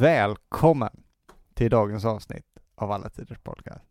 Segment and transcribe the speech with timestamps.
[0.00, 1.02] Välkommen
[1.54, 3.84] till dagens avsnitt av Alla Tiders Podcast.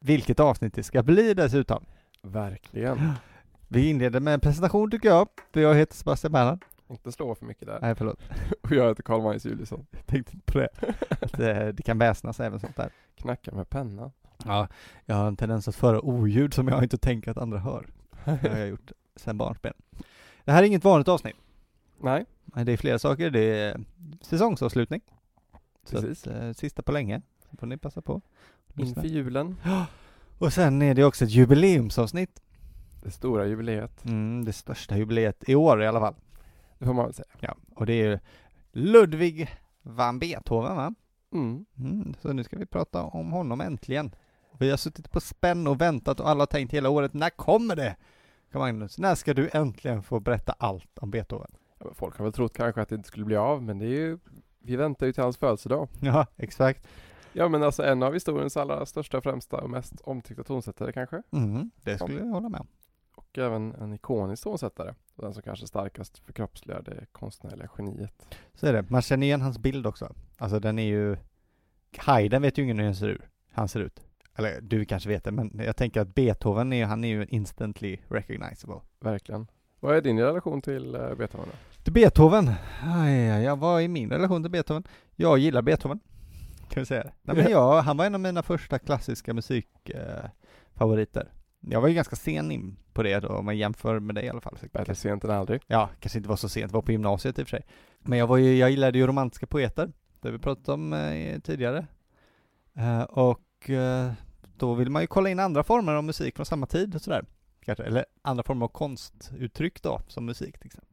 [0.00, 1.84] Vilket avsnitt det ska bli dessutom.
[2.22, 3.12] Verkligen.
[3.68, 6.64] Vi inleder med en presentation tycker jag, för jag heter Sebastian Bernhard.
[6.88, 7.78] Inte slå för mycket där.
[7.80, 8.18] Nej, förlåt.
[8.62, 9.86] Och jag heter Karl-Magnus Juliusson.
[9.90, 10.68] Jag tänkte på det.
[11.20, 12.90] Att det, det kan väsnas även sånt där.
[13.16, 14.10] Knacka med penna.
[14.44, 14.68] Ja,
[15.04, 17.86] jag har en tendens att föra oljud som jag inte tänker att andra hör.
[18.24, 19.74] Det har jag gjort sedan barnsben.
[20.44, 21.36] Det här är inget vanligt avsnitt.
[22.00, 23.30] Nej, Nej, Det är flera saker.
[23.30, 23.80] Det är
[24.20, 25.00] säsongsavslutning.
[25.88, 26.26] Så Precis.
[26.26, 27.22] att, eh, sista på länge.
[27.50, 28.20] Så får ni passa på.
[28.74, 29.02] Lyssna.
[29.02, 29.56] inför julen.
[30.38, 32.42] Och sen är det också ett jubileumsavsnitt.
[33.02, 34.04] Det stora jubileet.
[34.04, 36.14] Mm, det största jubileet i år i alla fall.
[36.78, 37.28] Det får man väl säga.
[37.40, 38.20] Ja, och det är
[38.72, 39.48] Ludwig
[39.82, 40.94] van Beethoven va?
[41.32, 41.64] Mm.
[41.78, 44.14] Mm, så nu ska vi prata om honom äntligen.
[44.58, 47.76] Vi har suttit på spänn och väntat och alla har tänkt hela året, när kommer
[47.76, 47.96] det?
[48.52, 51.50] Magnus, när ska du äntligen få berätta allt om Beethoven?
[51.78, 53.88] Ja, folk har väl trott kanske att det inte skulle bli av, men det är
[53.90, 54.18] ju
[54.68, 55.88] vi väntar ju till hans födelsedag.
[56.00, 56.88] Ja, exakt.
[57.32, 61.22] Ja men alltså en av historiens allra största, främsta och mest omtyckta tonsättare kanske.
[61.32, 62.66] Mm, det skulle jag hålla med om.
[63.14, 64.94] Och även en ikonisk tonsättare.
[65.14, 68.36] Den som kanske starkast förkroppsligar det konstnärliga geniet.
[68.54, 68.90] Så är det.
[68.90, 70.12] Man känner igen hans bild också.
[70.38, 71.16] Alltså den är ju...
[71.96, 73.22] Haydn vet ju ingen hur han ser ut.
[73.52, 74.00] Han ser ut.
[74.34, 77.98] Eller du kanske vet det, men jag tänker att Beethoven är han är ju instantly
[78.08, 78.80] recognizable.
[79.00, 79.46] Verkligen.
[79.80, 81.77] Vad är din relation till uh, Beethoven då?
[81.82, 82.50] Till Beethoven?
[82.82, 84.84] Aj, vad är min relation till Beethoven?
[85.16, 86.00] Jag gillar Beethoven.
[86.68, 87.12] Kan vi säga?
[87.22, 91.20] Nej, men jag, han var en av mina första klassiska musikfavoriter.
[91.20, 94.24] Eh, jag var ju ganska sen in på det då, om man jämför med dig
[94.24, 94.58] i alla fall.
[94.72, 95.60] Bättre sent än aldrig.
[95.66, 97.66] ja, kanske inte var så sent, var på gymnasiet i och för sig.
[97.98, 99.92] Men jag var ju, jag gillade ju romantiska poeter.
[100.20, 101.86] Det vi pratat om eh, tidigare.
[102.76, 104.12] Eh, och eh,
[104.56, 107.24] då vill man ju kolla in andra former av musik från samma tid och sådär.
[107.64, 110.87] Kanske, eller andra former av konstuttryck då, som musik till exempel.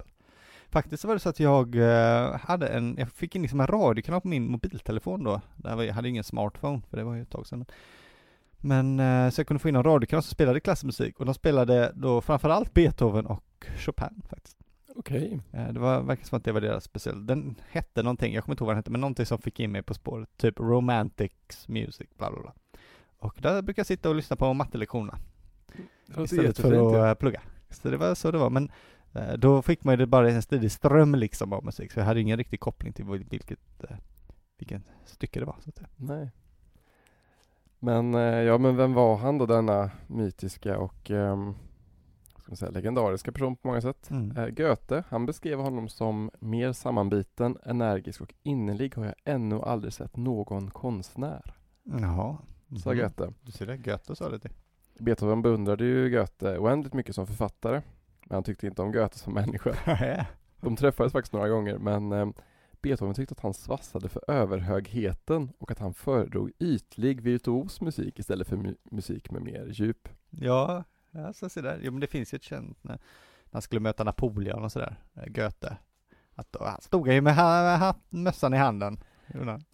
[0.70, 3.68] Faktiskt så var det så att jag eh, hade en, jag fick in liksom en
[3.68, 5.42] radiokanal på min mobiltelefon då.
[5.64, 7.66] Jag hade ingen smartphone, för det var ju ett tag sedan.
[8.58, 11.34] Men eh, så jag kunde få in en radiokanal som spelade klassisk musik och de
[11.34, 14.58] spelade då framförallt Beethoven och Chopin faktiskt.
[14.96, 15.40] Okej.
[15.54, 18.54] Eh, Det var verkar som att det var deras speciell, den hette någonting, jag kommer
[18.54, 21.68] inte ihåg vad den hette, men någonting som fick in mig på spåret, typ Romantics
[21.68, 22.54] Music, bla bla bla.
[23.20, 25.18] Och där brukar jag sitta och lyssna på mattelektionerna
[26.24, 27.42] istället för att plugga.
[27.70, 28.72] Så det var så det var, men
[29.38, 32.22] då fick man ju det bara en ständig ström liksom av musik, så jag hade
[32.22, 33.96] ingen riktig koppling till vil- vilket, eh,
[34.58, 35.90] vilken stycke det var så att säga.
[35.96, 36.32] Nej.
[37.80, 41.54] Men, eh, ja men vem var han då denna mytiska och ehm,
[42.38, 44.10] ska man säga, legendariska person på många sätt?
[44.12, 44.38] Mm.
[44.38, 49.94] Eh, Goethe, han beskrev honom som mer sammanbiten, energisk och innerlig har jag ännu aldrig
[49.94, 51.54] sett någon konstnär.
[51.84, 52.38] Jaha.
[52.84, 52.98] Sa Mhm.
[53.00, 53.34] Goethe.
[53.42, 54.52] Du ser det, Goethe sa det till.
[55.00, 57.82] Beethoven beundrade ju Goethe oändligt mycket som författare.
[58.26, 59.76] Men han tyckte inte om Goethe som människa.
[60.62, 62.28] De träffades faktiskt några gånger men eh,
[62.82, 68.48] Beethoven tyckte att han svassade för överhögheten och att han föredrog ytlig virtuos musik istället
[68.48, 70.10] för mu- musik med mer djup.
[70.30, 70.84] Ja,
[71.26, 71.80] alltså så där.
[71.84, 73.00] Jo men det finns ju ett känt när,
[73.52, 75.78] han skulle möta Napoleon och sådär, eh, Goethe.
[76.36, 78.98] Att då, han stod ju med ha, ha, mössan i handen.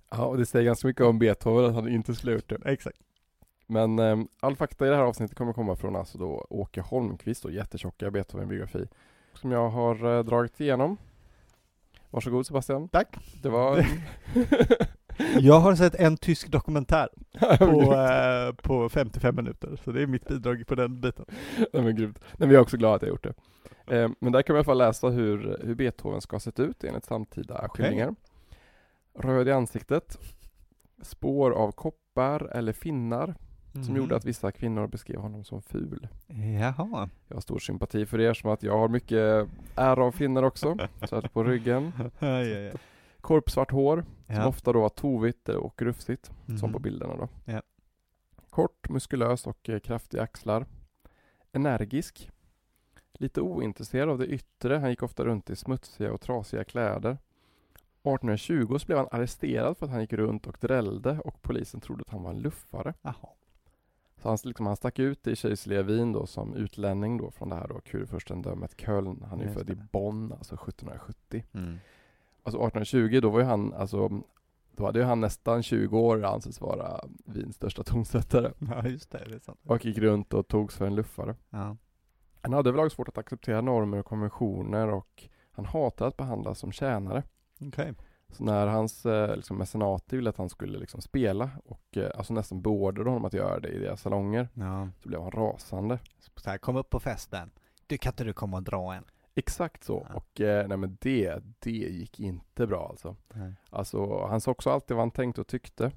[0.09, 2.59] Ja, och det säger ganska mycket om Beethoven att han inte skulle ha gjort det.
[2.66, 2.97] Exakt.
[3.72, 7.46] Men eh, all fakta i det här avsnittet kommer komma från alltså då Åke Holmqvist
[7.46, 8.88] och jättetjocka Beethoven-biografi
[9.34, 10.98] som jag har eh, dragit igenom.
[12.10, 12.90] Varsågod Sebastian.
[12.90, 13.18] Tack.
[13.42, 13.86] Det var...
[15.40, 17.94] Jag har sett en tysk dokumentär på, på...
[17.94, 21.26] eh, på 55 minuter, så det är mitt bidrag på den biten.
[21.74, 22.20] Nej men grymt.
[22.22, 23.34] Nej, men jag är också glad att jag gjort det.
[23.98, 26.60] Eh, men där kan man i alla fall läsa hur, hur Beethoven ska ha sett
[26.60, 28.16] ut enligt samtida skildringar.
[29.20, 30.18] Röd i ansiktet,
[31.02, 33.36] spår av koppar eller finnar
[33.74, 36.08] som gjorde att vissa kvinnor beskrev honom som ful.
[36.60, 37.10] Jaha.
[37.28, 40.78] Jag har stor sympati för er som att jag har mycket ära av finnar också,
[41.10, 41.92] så på ryggen.
[42.19, 42.74] Aj, aj.
[43.22, 44.48] Korpsvart hår, som Ja.
[44.48, 46.74] ofta då var tovigt och rufsigt, som Mhm.
[46.74, 47.28] på bilderna då.
[47.45, 47.62] Ja.
[48.50, 50.66] Kort, muskulös och eh, kraftiga axlar.
[51.51, 52.30] Energisk.
[53.13, 57.18] Lite ointresserad av det yttre, han gick ofta runt i smutsiga och trasiga kläder.
[58.04, 62.01] 1820 så blev han arresterad för att han gick runt och drällde och polisen trodde
[62.01, 62.94] att han var en luffare.
[63.01, 63.16] Jaha.
[64.21, 67.56] Så han, liksom, han stack ut i kejserliga Wien då som utlänning då från det
[67.56, 69.25] här då kurfurstendömet Köln.
[69.29, 69.75] Han är ju Just född i.
[69.91, 71.44] Bonn, alltså 1770.
[71.53, 71.77] Mm.
[72.44, 74.21] Alltså 1820 då var ju han, alltså
[74.75, 78.51] då hade ju han nästan 20 år anses vara Wiens största tonsättare.
[78.57, 79.59] Ja, just det, det är sant.
[79.65, 81.35] Och gick runt och togs för en luffare.
[81.50, 81.77] Ja.
[82.41, 86.71] Han hade överlag svårt att acceptera normer och konventioner och han hatade att behandlas som
[86.71, 87.23] tjänare.
[87.59, 87.94] Okej.
[88.31, 92.33] Så när hans eh, liksom, mecenater ville att han skulle liksom, spela och eh, alltså
[92.33, 94.89] nästan beordrade honom att göra det i deras salonger Ja.
[95.04, 96.00] så blev han rasande.
[96.36, 97.51] Så här, kom upp på festen.
[97.88, 99.04] Du, kan inte du komma och dra en?
[99.36, 100.07] Exakt så.
[100.10, 100.16] Ja.
[100.16, 103.16] Och eh, nej men det, det gick inte bra alltså.
[103.69, 105.92] Alltså han sa också alltid vad han tänkte och tyckte.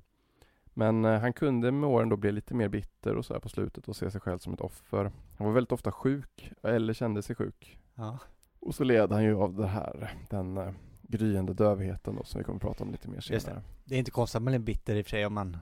[0.77, 3.89] Men han kunde med åren då bli lite mer bitter och så här på slutet
[3.89, 5.13] och se sig själv som ett offer.
[5.39, 7.79] Han var väldigt ofta sjuk, eller kände sig sjuk.
[7.95, 8.19] Ja.
[8.61, 10.75] Och så led han ju av det här, den
[11.09, 13.41] gryende dövheten då som vi kommer att prata om lite mer Just det.
[13.41, 13.63] senare.
[13.85, 15.57] Det är inte konstigt att man är bitter i och för sig om man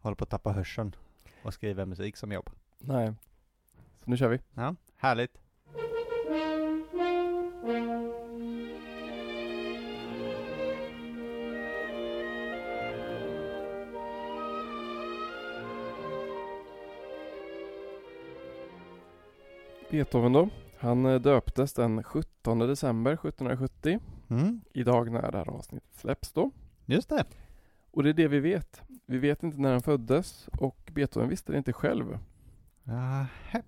[0.00, 0.94] håller på att tappa hörseln
[1.42, 2.50] och skriver musik som jobb.
[2.78, 3.14] Nej.
[4.04, 4.38] Så nu kör vi.
[4.54, 5.38] Ja, härligt.
[19.90, 20.48] Beethoven då.
[20.78, 23.98] Han eh, döptes den 17 december 1770.
[24.30, 26.50] Mm, Idag när det här avsnittet släpps då.
[26.86, 27.24] just det.
[27.90, 28.82] Och det är det vi vet.
[29.06, 32.18] Vi vet inte när han föddes och Beethoven visste det inte själv.
[32.82, 33.62] Nähä.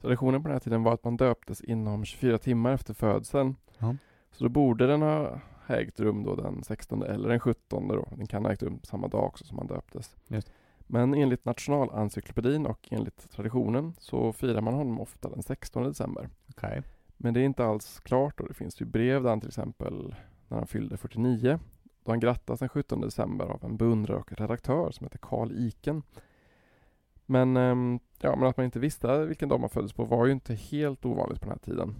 [0.00, 3.56] Traditionen på den här tiden var att man döptes inom 24 timmar efter födseln.
[3.78, 3.96] Ja.
[4.32, 8.08] Så då borde den ha ägt rum då den 16 eller den 17 då.
[8.16, 10.16] Den kan ha ägt rum samma dag också som han döptes.
[10.28, 10.52] Just.
[10.86, 16.28] Men enligt Nationalencyklopedin och enligt traditionen så firar man honom ofta den 16 december.
[16.50, 16.82] Okej.
[17.16, 20.14] Men det är inte alls klart och det finns ju brev där han till exempel
[20.48, 21.58] när han fyllde 49
[22.06, 26.02] då han grattas den 17 december av en beundrare och redaktör som heter Karl Iken.
[27.26, 30.32] Men, ehm, ja, men att man inte visste vilken dag man föddes på var ju
[30.32, 31.94] inte helt ovanligt på den här tiden.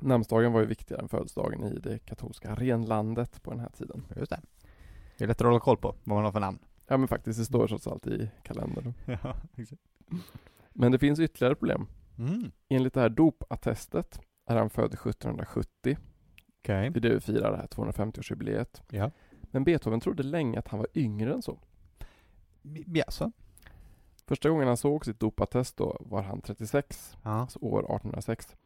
[0.00, 4.06] Namnsdagen var ju viktigare än födelsedagen i det katolska renlandet på den här tiden.
[4.16, 4.40] Just det.
[5.18, 6.58] Det är lätt att hålla koll på vad man har för namn.
[6.86, 8.94] Ja men faktiskt, det står trots allt i kalendern.
[9.22, 9.82] Ja, exakt.
[10.72, 11.86] Men det finns ytterligare problem.
[12.18, 12.50] Mm.
[12.68, 15.96] Enligt det här dopattestet är han född 1770.
[16.60, 16.90] Okej.
[16.90, 18.82] Det är det vi firar det här 250-årsjubileet.
[18.90, 19.10] Ja.
[19.42, 21.58] Men Beethoven trodde länge att han var yngre än så.
[22.86, 23.32] Jaså?
[24.26, 27.30] Första gången han såg sitt dopattest då var han 36, Ja.
[27.30, 28.56] alltså år 1806.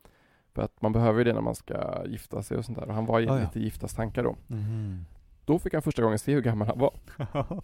[0.55, 2.87] För att man behöver ju det när man ska gifta sig och sånt där.
[2.89, 4.37] Och han var i Ja, lite giftastankar då.
[4.47, 5.05] Mhm.
[5.45, 6.95] Då fick han första gången se hur gammal han var.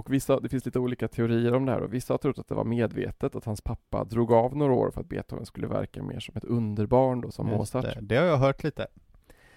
[0.00, 2.48] Och vissa, det finns lite olika teorier om det här och vissa har trott att
[2.48, 6.02] det var medvetet att hans pappa drog av några år för att Beethoven skulle verka
[6.02, 7.94] mer som ett underbarn då som Just Mozart.
[7.94, 8.00] Det.
[8.00, 8.86] det har jag hört lite.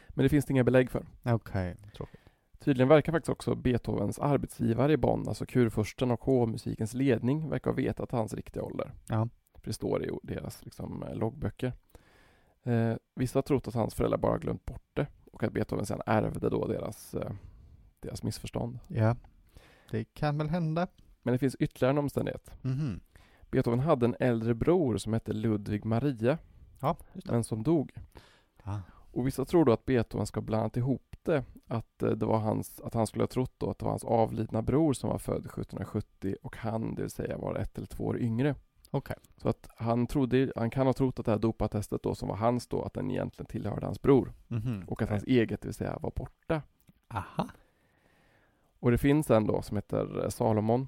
[0.10, 1.06] Men det finns det inga belägg för.
[1.24, 2.20] Okej, tråkigt.
[2.60, 7.76] Tydligen verkar faktiskt också Beethovens arbetsgivare i Bonn, alltså kurfursten och hovmusikens ledning, verkar ha
[7.76, 8.92] vetat hans riktiga ålder.
[9.08, 9.28] Ja.
[9.54, 11.74] För det står i deras liksom, eh, loggböcker.
[12.64, 16.02] Eh, vissa har trott att hans föräldrar bara glömt bort det och att Beethoven sedan
[16.06, 17.32] ärvde då deras, eh,
[18.00, 18.80] deras missförstånd.
[18.88, 19.16] Ja.
[19.94, 20.88] Det kan väl hända.
[21.24, 22.52] Men det finns ytterligare en omständighet.
[22.62, 23.00] Mhm.
[23.52, 26.38] Beethoven hade en äldre bror som hette Ludvig Maria,
[26.82, 27.92] Ja, men som dog.
[28.64, 28.80] Ah.
[29.12, 32.82] Och vissa tror då att Beethoven ska blandat ihop det, att, eh, det var hans,
[32.82, 35.46] att han skulle ha trott då att det var hans avlidna bror som var född
[35.46, 38.56] 1770 och han, det vill säga, var ett eller två år yngre.
[38.92, 39.16] Okej.
[39.38, 42.36] Så att han trodde, han kan ha trott att det här dopattestet då som var
[42.36, 44.34] hans då, att den egentligen tillhörde hans bror.
[44.48, 44.84] Mhm.
[44.88, 46.62] Och att hans eget, det vill säga, var borta.
[47.08, 47.50] Aha.
[48.84, 50.88] Och det finns en då som heter eh, Salomon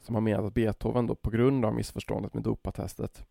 [0.00, 3.26] som har menat att Beethoven då på grund av missförståndet med dopattestet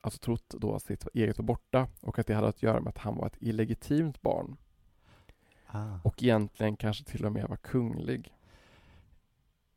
[0.00, 2.88] alltså trott då att sitt eget var borta och att det hade att göra med
[2.88, 4.56] att han var ett illegitimt barn
[5.66, 5.98] Ah.
[6.04, 8.32] och egentligen kanske till och med var kunglig.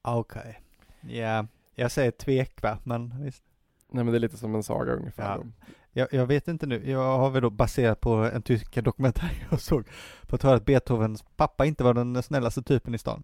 [0.02, 0.62] Okej.
[1.02, 3.44] Ja, jag säger tvek va, men visst.
[3.90, 5.38] Nej men det är lite som en saga ungefär.
[5.38, 5.66] Ja.
[5.98, 9.60] Jag, jag vet inte nu, jag har väl då baserat på en tysk dokumentär jag
[9.60, 9.84] såg,
[10.24, 13.24] fått höra att Beethovens pappa inte var den snällaste typen i stan.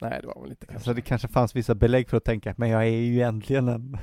[0.00, 0.84] Nej det var väl kanske.
[0.84, 3.98] Så det kanske fanns vissa belägg för att tänka, men jag är ju egentligen en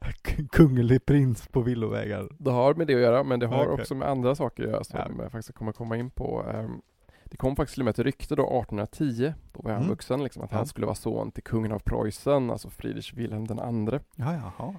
[0.52, 2.28] kunglig prins på villovägar.
[2.38, 3.80] Det har med det att göra men det har Okej.
[3.80, 5.22] också med andra saker att göra som Ja.
[5.22, 6.44] jag faktiskt kommer komma in på.
[6.54, 6.80] Ehm,
[7.24, 9.90] Det kom faktiskt till och med ett rykte då 1810, då var han Mm.
[9.90, 13.58] vuxen, liksom, att han skulle vara son till kungen av Preussen, alltså Friedrich Wilhelm den
[13.60, 14.00] andre.
[14.16, 14.74] Ja, jaha.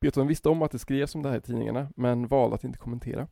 [0.00, 2.78] Beethoven visste om att det skrevs om det här i tidningarna, men valde att inte
[2.78, 3.28] kommentera.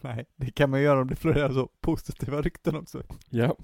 [0.00, 3.02] Nej, det kan man göra om det florerar så positiva rykten också.
[3.30, 3.56] Ja.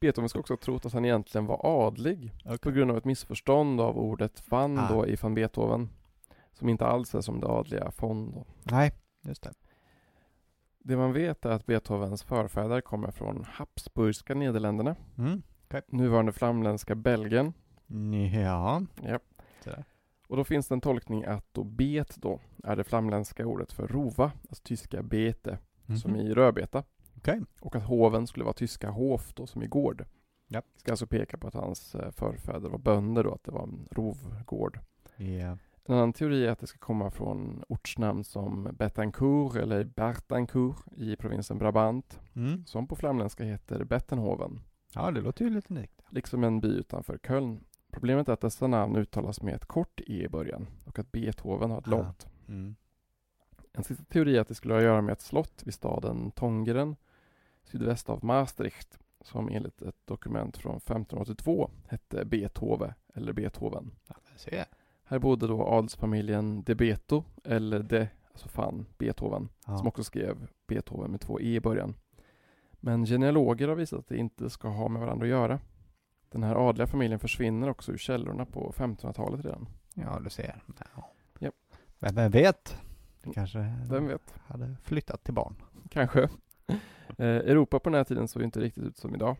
[0.00, 3.80] Beethoven ska också ha trott att han egentligen var adlig på grund av ett missförstånd
[3.80, 4.88] av ordet van Ah.
[4.92, 5.88] då i van Beethoven,
[6.52, 8.30] som inte alls är som det adliga von.
[8.32, 8.44] Då.
[8.62, 9.52] Nej, just det.
[10.78, 15.42] Det man vet är att Beethovens förfäder kommer från Habsburgska Nederländerna, Mm.
[15.88, 17.52] nuvarande flamländska Belgien.
[18.44, 18.82] Ja.
[19.02, 19.18] Ja.
[19.64, 19.84] Sådär.
[20.28, 23.88] Och då finns det en tolkning att då bet då är det flamländska ordet för
[23.88, 25.58] rova, alltså tyska bete,
[26.02, 26.20] som Mhm.
[26.20, 26.84] i rödbeta.
[27.16, 27.40] Okej.
[27.60, 30.04] Och att hoven skulle vara tyska hof då, som i gård.
[30.48, 30.62] Ja.
[30.76, 33.88] Ska alltså peka på att hans eh, förfäder var bönder då, att det var en
[33.90, 34.78] rovgård.
[35.16, 35.58] Ja.
[35.88, 41.16] En annan teori är att det ska komma från ortsnamn som Betancourt eller Bertancourt i
[41.16, 42.64] provinsen Brabant, Mm.
[42.66, 44.60] som på flamländska heter Bettenhoven,
[44.94, 46.02] Ja, det låter ju lite unikt.
[46.10, 47.64] liksom en by utanför Köln.
[47.96, 51.70] Problemet är att dessa namn uttalas med ett kort e i början och att Beethoven
[51.70, 52.26] har ett långt.
[52.48, 52.76] Mm.
[53.72, 56.30] En sista teori är att det skulle ha att göra med ett slott vid staden
[56.30, 56.96] Tongeren
[57.64, 63.90] sydväst av Maastricht som enligt ett dokument från 1582 hette Beethoven eller Beethoven.
[64.06, 64.14] Ja,
[65.04, 69.78] Här bodde då adelsfamiljen de Beto eller de, alltså fan, Beethoven, ja.
[69.78, 71.94] som också skrev Beethoven med två e i början.
[72.72, 75.60] Men genealoger har visat att det inte ska ha med varandra att göra.
[76.30, 79.68] Den här adliga familjen försvinner också ur källorna på 1500-talet redan.
[79.94, 80.62] ja, du ser.
[81.38, 81.50] Ja.
[81.98, 82.76] Men vem vet?
[83.22, 83.58] Det kanske
[83.90, 84.34] Vem vet?
[84.46, 85.54] hade flyttat till barn.
[85.90, 86.28] Kanske.
[87.18, 89.36] Eh, Europa på den här tiden såg inte riktigt ut som idag.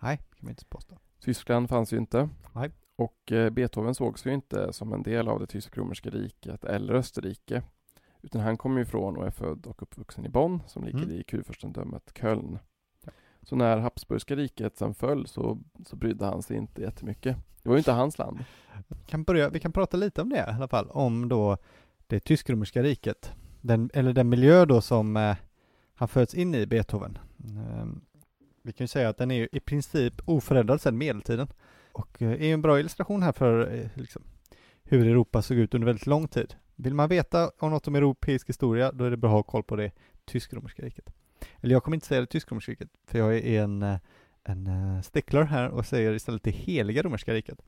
[0.00, 0.98] Nej, kan man inte påstå.
[1.20, 2.28] Tyskland fanns ju inte.
[2.52, 2.70] Nej.
[2.96, 7.62] Och eh, Beethoven sågs ju inte som en del av det tysk-romerska riket eller Österrike.
[8.22, 11.10] Utan han kommer ju ifrån och är född och uppvuxen i Bonn som ligger Mm.
[11.16, 12.58] i kurfurstendömet Köln.
[13.48, 17.36] Så när Habsburgska riket sen föll så, så brydde han sig inte jättemycket.
[17.62, 18.44] Det var ju inte hans land.
[19.06, 21.56] Kan börja, vi kan prata lite om det i alla fall, om då
[22.06, 23.32] det tysk-romerska riket.
[23.60, 25.36] Den, eller den miljö då som eh,
[25.94, 27.18] han föds in i, Beethoven.
[27.38, 27.86] Eh,
[28.62, 31.48] vi kan ju säga att den är ju i princip oförändrad sedan medeltiden.
[31.92, 34.22] Och eh, är ju en bra illustration här för eh, liksom,
[34.82, 36.54] hur Europa såg ut under väldigt lång tid.
[36.76, 39.62] Vill man veta om något om europeisk historia, då är det bra att ha koll
[39.62, 39.92] på det
[40.24, 41.10] tysk-romerska riket.
[41.60, 43.98] Eller jag kommer inte säga det tysk-romerska riket, för jag är en, eh,
[44.44, 47.62] en eh, stickler här och säger istället det heliga romerska riket.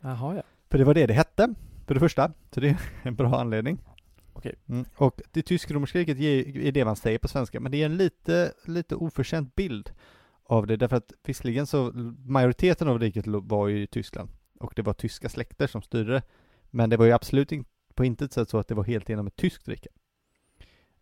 [0.00, 0.42] Jaha ja.
[0.70, 1.54] För det var det det hette,
[1.86, 2.32] för det första.
[2.50, 3.78] Så det är en bra anledning.
[4.32, 4.54] Okej.
[4.68, 4.84] Mm.
[4.96, 8.52] Och det tysk-romerska riket är det man säger på svenska, men det är en lite,
[8.64, 9.92] lite oförtjänt bild
[10.46, 11.92] av det, därför att visserligen så
[12.24, 16.22] majoriteten av riket var ju i Tyskland och det var tyska släkter som styrde
[16.70, 17.64] men det var ju absolut in,
[17.94, 19.88] på intet sätt så att det var helt igenom ett tyskt rike.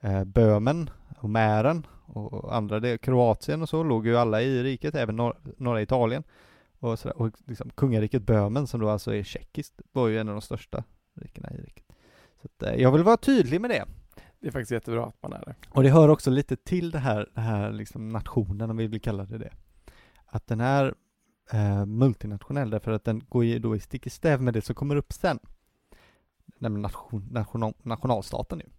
[0.01, 0.91] Eh, Böhmen
[1.23, 5.55] och Mähren och andra, det, Kroatien och så låg ju alla i riket, även nor-
[5.57, 6.23] norra Italien.
[6.79, 7.17] Och, sådär.
[7.17, 10.85] och liksom kungariket Böhmen som då alltså är tjeckiskt var ju en av de största
[11.15, 11.85] rikena i riket.
[12.43, 13.85] Så att, eh, jag vill vara tydlig med det.
[14.41, 15.55] Det är faktiskt jättebra att man är det.
[15.69, 19.01] Och det hör också lite till det här, det här liksom nationen, om vi vill
[19.01, 19.53] kalla det det.
[20.27, 20.95] Att den är
[21.53, 24.75] eh, multinationell därför att den går ju då i stick i stäv med det som
[24.75, 25.39] kommer upp sen.
[26.59, 28.71] Nämligen nation, national, nationalstaten nu.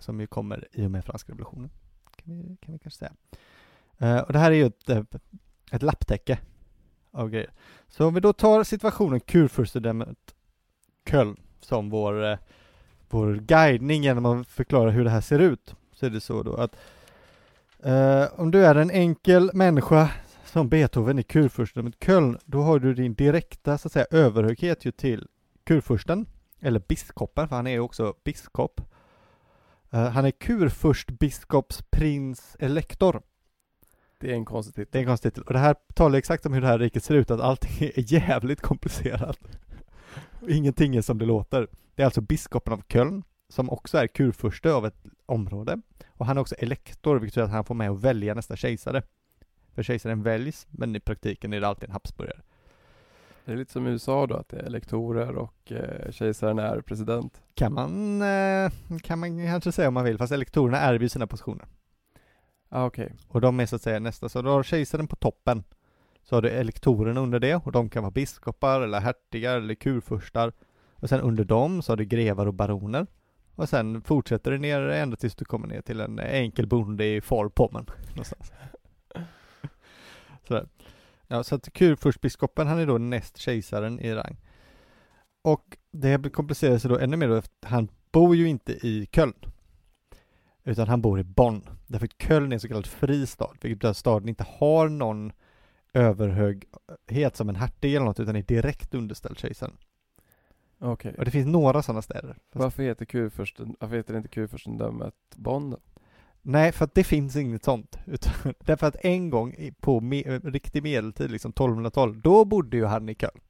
[0.00, 1.70] Som ju kommer i och med franska revolutionen.
[2.16, 3.12] Kan vi, kan vi kanske säga.
[3.98, 5.02] Eh, och det här är ju ett, eh,
[5.72, 6.38] ett lapptäcke
[7.10, 7.50] av grejer.
[7.88, 10.34] Så om vi då tar situationen kurfurstendömet
[11.04, 12.38] Köln som vår eh,
[13.10, 16.54] vår guidning genom att förklara hur det här ser ut, så är det så då
[16.54, 16.76] att
[17.78, 20.10] eh, om du är en enkel människa
[20.44, 24.92] som Beethoven i kurfurstendömet Köln, då har du din direkta så att säga överhöghet ju
[24.92, 25.28] till
[25.64, 26.26] kurfursten,
[26.60, 28.80] eller biskopen, för han är ju också biskop.
[29.90, 33.22] Eh, han är kurfurstbiskopsprins elektor.
[34.18, 34.88] Det är en konstig titel.
[34.92, 35.44] Det är en konstig titel.
[35.46, 38.12] Och det här talar exakt om hur det här riket ser ut, att allting är
[38.12, 39.38] jävligt komplicerat.
[40.40, 41.68] Och Ingenting är som det låter.
[41.94, 45.80] Det är alltså biskopen av Köln, som också är kurfurste av ett område.
[46.08, 49.02] Och han är också elektor, vilket betyder att han får med att välja nästa kejsare.
[49.74, 52.40] För kejsaren väljs, men i praktiken är det alltid en habsburgare.
[53.44, 56.80] Det är lite som i USA då, att det är elektorer och eh, kejsaren är
[56.80, 57.42] president.
[57.54, 58.70] Kan man, eh,
[59.02, 61.66] kan man kanske säga om man vill, fast elektorerna ärver ju sina positioner.
[62.68, 63.16] Ah, okej.
[63.28, 65.64] Och de är så att säga nästa, så du har kejsaren på toppen.
[66.22, 70.52] Så har du elektorerna under det, och de kan vara biskopar, eller hertigar, eller kurfurstar.
[70.94, 73.06] Och sen under dem så har du grevar och baroner.
[73.54, 77.20] Och sen fortsätter det ner ända tills du kommer ner till en enkel bonde i.
[78.08, 78.52] Någonstans.
[80.48, 80.66] Sådär.
[81.32, 84.36] Ja, så att kurfurstbiskopen, han är då näst kejsaren i rang.
[85.42, 89.34] Och det komplicerar sig då ännu mer då, efter han bor ju inte i Köln.
[90.64, 91.62] Utan han bor i Bonn.
[91.86, 94.88] Därför att Köln är en så kallad fri stad, vilket betyder att staden inte har
[94.88, 95.32] någon
[95.92, 99.76] överhöghet som en hertig eller något, utan är direkt underställd kejsaren.
[100.78, 101.14] Okej.
[101.18, 102.36] Och det finns några sådana städer.
[102.52, 105.78] Varför heter kurfursten, varför heter inte kurfurstendömet Bonn då?
[106.42, 107.98] Nej, för att det finns inget sånt.
[108.06, 113.08] Utan, därför att en gång på me, riktig medeltid, liksom 1200-tal, då bodde ju han
[113.08, 113.40] i Köln.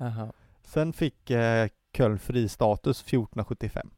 [0.00, 0.32] Aha.
[0.62, 3.90] Sen fick eh, Köln fri status 1475.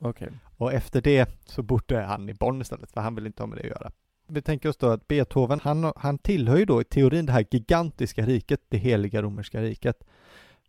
[0.00, 0.28] Okej.
[0.56, 3.58] Och efter det så bodde han i Bonn istället, för han ville inte ha med
[3.58, 3.90] det att göra.
[4.26, 7.46] Vi tänker oss då att Beethoven, han, han tillhör ju då i teorin det här
[7.50, 10.04] gigantiska riket, det heliga romerska riket.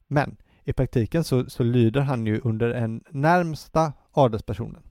[0.07, 4.83] Men i praktiken så, så lyder han ju under en närmsta adelspersonen.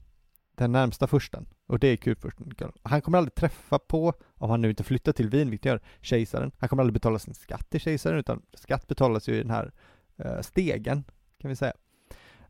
[0.59, 1.45] Den närmsta fursten.
[1.67, 2.53] Och det är kurfursten.
[2.83, 6.51] Han kommer aldrig träffa på, om han nu inte flyttar till Wien, vilket gör kejsaren.
[6.57, 9.71] Han kommer aldrig betala sin skatt till kejsaren, utan skatt betalas ju i den här
[10.17, 11.03] eh, stegen,
[11.41, 11.73] kan vi säga.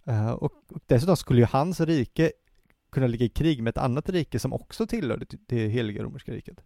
[0.03, 2.31] Eh, och, och dessutom skulle ju hans rike
[2.91, 6.31] kunna ligga i krig med ett annat rike som också tillhörde det, det heliga romerska
[6.31, 6.61] riket.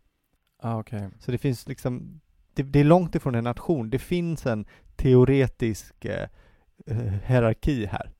[0.59, 1.09] Ah, okej.
[1.19, 2.21] Så det finns liksom,
[2.53, 3.89] det, det är långt ifrån en nation.
[3.89, 6.27] Det finns en teoretisk eh,
[6.85, 8.11] eh, hierarki här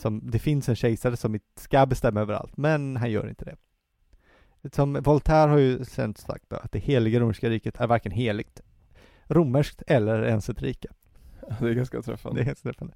[0.00, 3.56] som, det finns en kejsare som ska bestämma över allt, men han gör inte det.
[4.72, 8.60] Som Voltaire har ju sen sagt då, att det heliga romerska riket är varken heligt,
[9.24, 10.88] romerskt eller ens ett rike.
[11.60, 12.38] Det är ganska träffande.
[12.38, 12.94] Det är ganska träffande.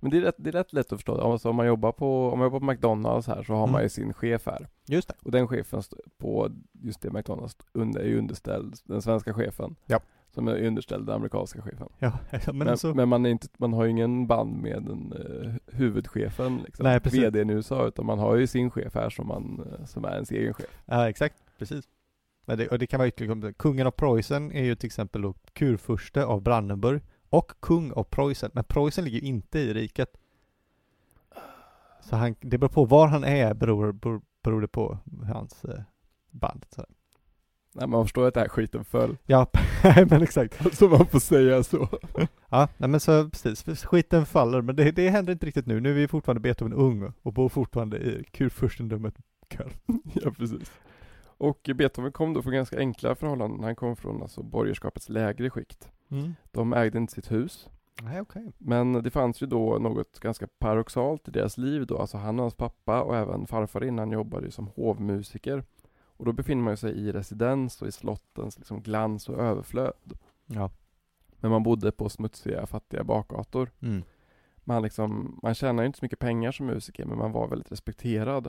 [0.00, 1.20] Men det är, rätt, det är rätt lätt att förstå.
[1.32, 3.72] Alltså om man jobbar på, om man jobbar på McDonalds här så har Mm.
[3.72, 4.68] man ju sin chef här.
[4.86, 5.14] Just det.
[5.22, 5.82] Och den chefen
[6.18, 9.76] på just det McDonalds under, är ju underställd den svenska chefen.
[9.86, 10.00] Ja.
[10.34, 11.88] Som är underställd den amerikanska chefen.
[11.98, 12.12] Ja,
[12.46, 15.54] men, Men, alltså, men man, är inte, man har ju ingen band med den uh,
[15.66, 17.20] huvudchefen, liksom, Nej, precis.
[17.20, 20.12] VD i USA, utan man har ju sin chef här som, man, eh, som är
[20.12, 20.66] ens egen chef.
[20.84, 21.88] ja exakt, precis.
[22.46, 25.34] Men det, och det kan vara ytterligare, kungen av Preussen är ju till exempel då
[25.52, 30.16] kurfurste av Brandenburg och kung av Preussen, men Preussen ligger ju inte i riket.
[32.00, 35.80] Så han, det beror på var han är, beror, beror, beror det på hans eh,
[36.30, 36.64] band.
[36.68, 36.84] Så.
[37.76, 39.16] Nej, man förstår att det här skiten föll.
[39.26, 39.46] Ja,
[40.10, 40.66] men exakt.
[40.66, 41.88] Alltså man får säga så.
[42.48, 45.80] Ja, nej men så precis, skiten faller, men det, det händer inte riktigt nu.
[45.80, 49.14] Nu är vi fortfarande Beethoven ung och bor fortfarande i kurfurstendömet
[49.50, 49.72] Köln.
[50.14, 50.72] ja, precis.
[51.38, 53.64] Och Beethoven kom då från ganska enkla förhållanden.
[53.64, 55.88] Han kom från alltså borgerskapets lägre skikt.
[56.10, 56.34] Mm.
[56.50, 57.68] De ägde inte sitt hus.
[58.02, 58.52] Nej, okej.
[58.58, 61.98] Men det fanns ju då något ganska paradoxalt i deras liv då.
[61.98, 65.64] Alltså han och hans pappa och även farfar innan jobbade ju som hovmusiker.
[66.24, 70.18] Och då befinner man sig i residens och i slottens liksom glans och överflöd.
[70.46, 70.70] Ja.
[71.40, 73.70] Men man bodde på smutsiga, fattiga bakgator.
[73.80, 74.02] Mm.
[74.56, 77.72] Man, liksom, man tjänar ju inte så mycket pengar som musiker, men man var väldigt
[77.72, 78.48] respekterad.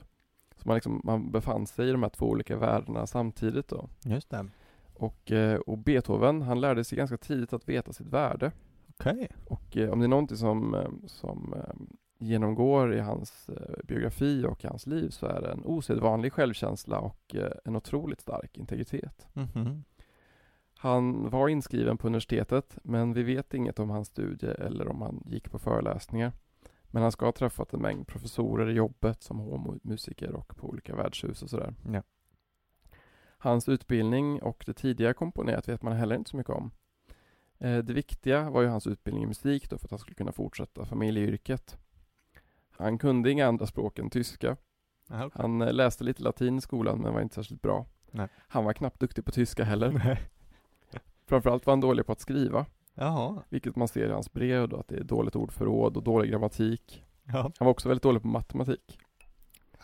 [0.56, 3.88] Så man, liksom, man befann sig i de här två olika världarna samtidigt då.
[4.04, 4.46] Just det.
[4.94, 8.52] Och, eh, och Beethoven, han lärde sig ganska tidigt att veta sitt värde.
[8.90, 9.28] Okej.
[9.46, 11.54] Och eh, om det är någonting som, eh, som
[12.18, 17.34] genomgår i hans eh, biografi och hans liv så är det en osedvanlig självkänsla och
[17.34, 19.26] eh, en otroligt stark integritet.
[19.32, 19.84] Mhm.
[20.78, 25.22] Han var inskriven på universitetet men vi vet inget om hans studie eller om han
[25.26, 26.32] gick på föreläsningar.
[26.90, 30.96] Men han ska ha träffat en mängd professorer i jobbet som hovmusiker och på olika
[30.96, 31.74] värdshus och sådär.
[31.92, 32.02] Ja.
[33.38, 36.70] Hans utbildning och det tidiga komponerat vet man heller inte så mycket om.
[37.58, 40.32] Eh, Det viktiga var ju hans utbildning i musik då för att han skulle kunna
[40.32, 41.78] fortsätta familjeyrket.
[42.78, 44.56] Han kunde inga andra språk än tyska.
[45.10, 45.42] Aha, okej.
[45.42, 47.86] Han eh, läste lite latin i skolan men var inte särskilt bra.
[48.10, 48.28] Nej.
[48.48, 49.92] Han var knappt duktig på tyska heller.
[50.04, 50.20] Nej.
[51.26, 53.42] Framförallt var han dålig på att skriva, Jaha.
[53.48, 57.04] vilket man ser i hans brev då, att det är dåligt ordförråd och dålig grammatik.
[57.24, 57.42] Ja.
[57.58, 58.98] Han var också väldigt dålig på matematik.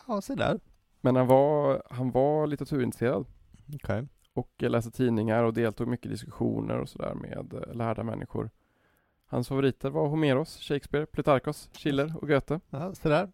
[0.07, 0.61] Ja, se där.
[1.01, 3.27] Men han var, han var litteraturintresserad
[3.75, 4.07] Okej.
[4.35, 8.51] och eh, läste tidningar och deltog mycket i diskussioner och sådär med eh, lärda människor.
[9.33, 12.61] Hans favoriter var Homeros, Shakespeare, Plutarkos, Schiller och Goethe.
[12.71, 13.33] Ja, se där.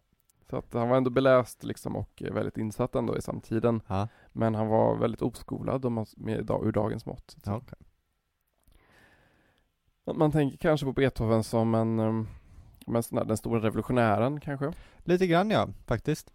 [0.50, 3.82] Så att han var ändå beläst liksom och eh, väldigt insatt ändå i samtiden.
[3.86, 4.08] Ja.
[4.32, 7.30] Men han var väldigt oskolad om man, med, ur dagens mått.
[7.30, 7.78] så Ja, okej.
[10.06, 12.28] Man, man tänker kanske på Beethoven som en, um,
[12.86, 14.72] men sån där, den stora revolutionären kanske.
[14.98, 16.32] Lite grann ja, faktiskt.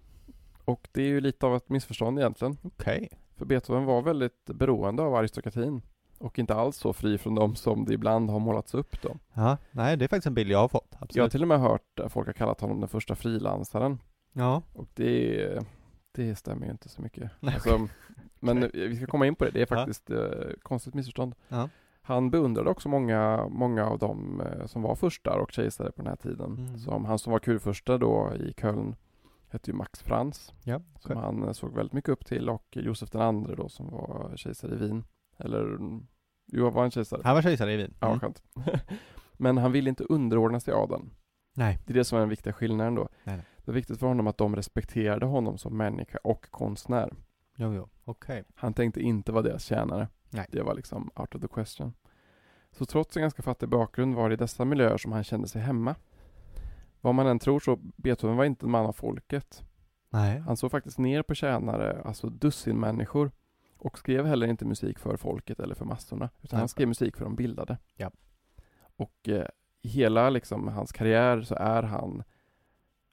[0.65, 2.57] Och det är ju lite av ett missförstånd egentligen.
[2.61, 3.09] Okej.
[3.35, 5.81] För Beethoven var väldigt beroende av aristokratin.
[6.23, 9.17] Och inte alls så fri från dem som det ibland har målats upp då.
[9.33, 10.87] Ja, nej det är faktiskt en bild jag har fått.
[10.91, 11.15] Absolut.
[11.15, 13.99] Jag har till och med hört folk har kallat honom den första frilansaren.
[14.33, 14.61] Ja.
[14.73, 15.59] Och det,
[16.11, 17.31] det stämmer ju inte så mycket.
[17.39, 17.87] Nej, Alltså,
[18.39, 19.75] men vi ska komma in på det, det är Ja.
[19.75, 20.19] faktiskt eh,
[20.61, 21.35] konstigt missförstånd.
[21.47, 21.69] Ja.
[22.01, 26.07] Han beundrade också många, många av dem eh, som var furstar och kejsare på den
[26.09, 26.57] här tiden.
[26.57, 26.77] Mm.
[26.77, 28.95] Som han som var kurfurste då i Köln
[29.49, 30.53] hette ju Max Frans.
[30.63, 30.81] Ja.
[30.99, 34.31] Som han eh, såg väldigt mycket upp till och Josef den andre då som var
[34.35, 35.03] kejsare i Wien.
[35.37, 35.77] Eller,
[36.53, 37.21] jo var han kejsare?
[37.23, 37.93] Han var kejsare i Wien.
[37.99, 38.19] Ja, Mm.
[38.19, 38.43] skönt.
[39.37, 41.09] Men han ville inte underordna sig adeln.
[41.55, 41.79] Nej.
[41.85, 43.09] Det är det som är den viktiga skillnaden då.
[43.23, 43.45] Nej, nej.
[43.57, 47.13] Det var viktigt för honom att de respekterade honom som människa och konstnär.
[47.57, 47.89] Jo, jo.
[48.05, 48.43] Okej.
[48.55, 50.07] Han tänkte inte vara deras tjänare.
[50.29, 50.45] Nej.
[50.51, 51.93] Det var liksom out of the question.
[52.71, 55.61] Så trots en ganska fattig bakgrund var det i dessa miljöer som han kände sig
[55.61, 55.95] hemma.
[57.01, 59.63] Vad man än tror så, Beethoven var inte en man av folket.
[60.09, 60.39] Nej.
[60.39, 63.31] Han såg faktiskt ner på tjänare, alltså dussin människor.
[63.83, 66.29] Och skrev heller inte musik för folket eller för massorna.
[66.41, 67.77] Utan han skrev musik för de bildade.
[67.95, 68.11] Ja.
[68.95, 69.47] Och eh,
[69.81, 72.23] i hela liksom, hans karriär så är han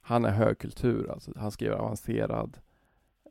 [0.01, 2.57] Han är högkultur, alltså han skriver avancerad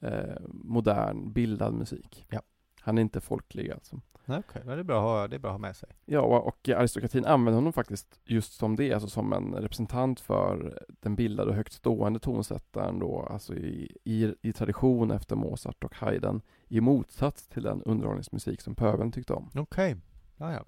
[0.03, 2.27] eh, Modern, bildad musik.
[2.29, 2.43] Ja.
[2.81, 4.01] Han är inte folklig alltså.
[4.25, 4.43] Nej.
[4.53, 5.89] Ja, Det är bra att ha, det är bra att ha med sig.
[6.05, 10.85] Ja, och, och aristokratin använder honom faktiskt just som det, alltså som en representant för
[10.89, 15.95] den bildade och högt stående tonsättaren då, alltså i, i, i tradition efter Mozart och
[15.97, 16.41] Haydn,
[16.71, 19.51] i motsats till den underhållningsmusik som pöbeln tyckte om.
[19.55, 19.97] Okej.
[20.37, 20.65] Ja, ja.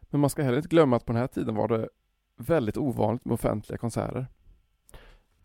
[0.00, 1.88] Men man ska heller inte glömma att på den här tiden var det
[2.36, 4.26] väldigt ovanligt med offentliga konserter.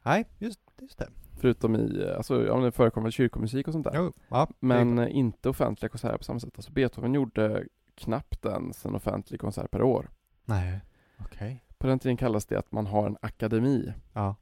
[0.04, 1.10] Nej, just, just det.
[1.40, 3.94] Förutom i, eh, alltså, ja det förekommer kyrkomusik och sånt där.
[3.96, 4.48] Jo, ja.
[4.60, 6.54] Men inte offentliga konserter på samma sätt.
[6.56, 10.10] Alltså Beethoven gjorde knappt ens en offentlig konsert per år.
[10.46, 10.80] Nej.
[11.20, 11.66] Okej.
[11.78, 13.94] På den tiden kallas det att man har en akademi.
[14.14, 14.36] Ja.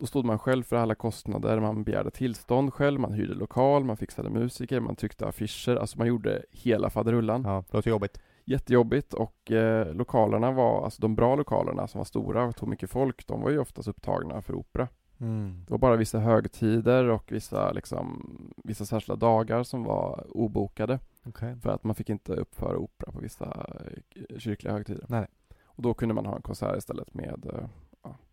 [0.00, 3.96] Då stod man själv för alla kostnader, man begärde tillstånd själv, man hyrde lokal, man
[3.96, 7.42] fixade musiker, man tryckte affischer, alltså man gjorde hela faderullan.
[7.44, 8.20] Ja, det låter jobbigt.
[8.44, 12.90] Jättejobbigt och eh, lokalerna var, alltså de bra lokalerna som var stora och tog mycket
[12.90, 14.88] folk, de var ju oftast upptagna för opera.
[15.18, 15.64] Mm.
[15.66, 18.32] Det var bara vissa högtider och vissa, liksom,
[18.64, 20.98] vissa särskilda dagar som var obokade.
[21.24, 21.56] Okej.
[21.62, 23.66] För att man fick inte uppföra opera på vissa
[24.14, 25.04] eh, kyrkliga högtider.
[25.08, 25.26] Nej.
[25.64, 27.68] Och då kunde man ha en konsert istället med eh,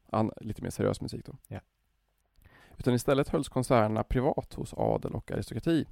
[0.09, 1.37] an, lite mer seriös musik då.
[1.47, 1.59] Ja.
[2.77, 5.85] Utan istället hölls konserterna privat hos adel och aristokrati.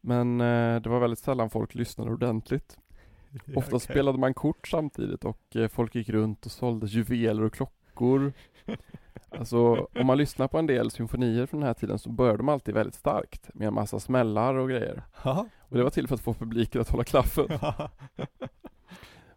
[0.00, 2.78] Men eh, det var väldigt sällan folk lyssnade ordentligt.
[3.56, 3.80] Ofta Okej.
[3.80, 8.32] spelade man kort samtidigt och eh, folk gick runt och sålde juveler och klockor.
[9.38, 12.48] Alltså om man lyssnar på en del symfonier från den här tiden så började de
[12.48, 15.02] alltid väldigt starkt med en massa smällar och grejer.
[15.58, 17.46] Och det var till för att få publiken att hålla klaffen.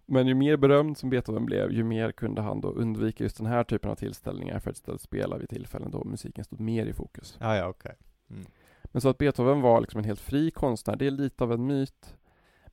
[0.10, 3.46] Men ju mer berömd som Beethoven blev, ju mer kunde han då undvika just den
[3.46, 6.93] här typen av tillställningar för att istället spela vid tillfällen då musiken stod mer i
[6.93, 7.38] fokus.
[7.39, 7.96] ja, ja, okej.
[8.30, 8.46] Mm.
[8.84, 11.65] Men så att Beethoven var liksom en helt fri konstnär, det är lite av en
[11.65, 12.15] myt.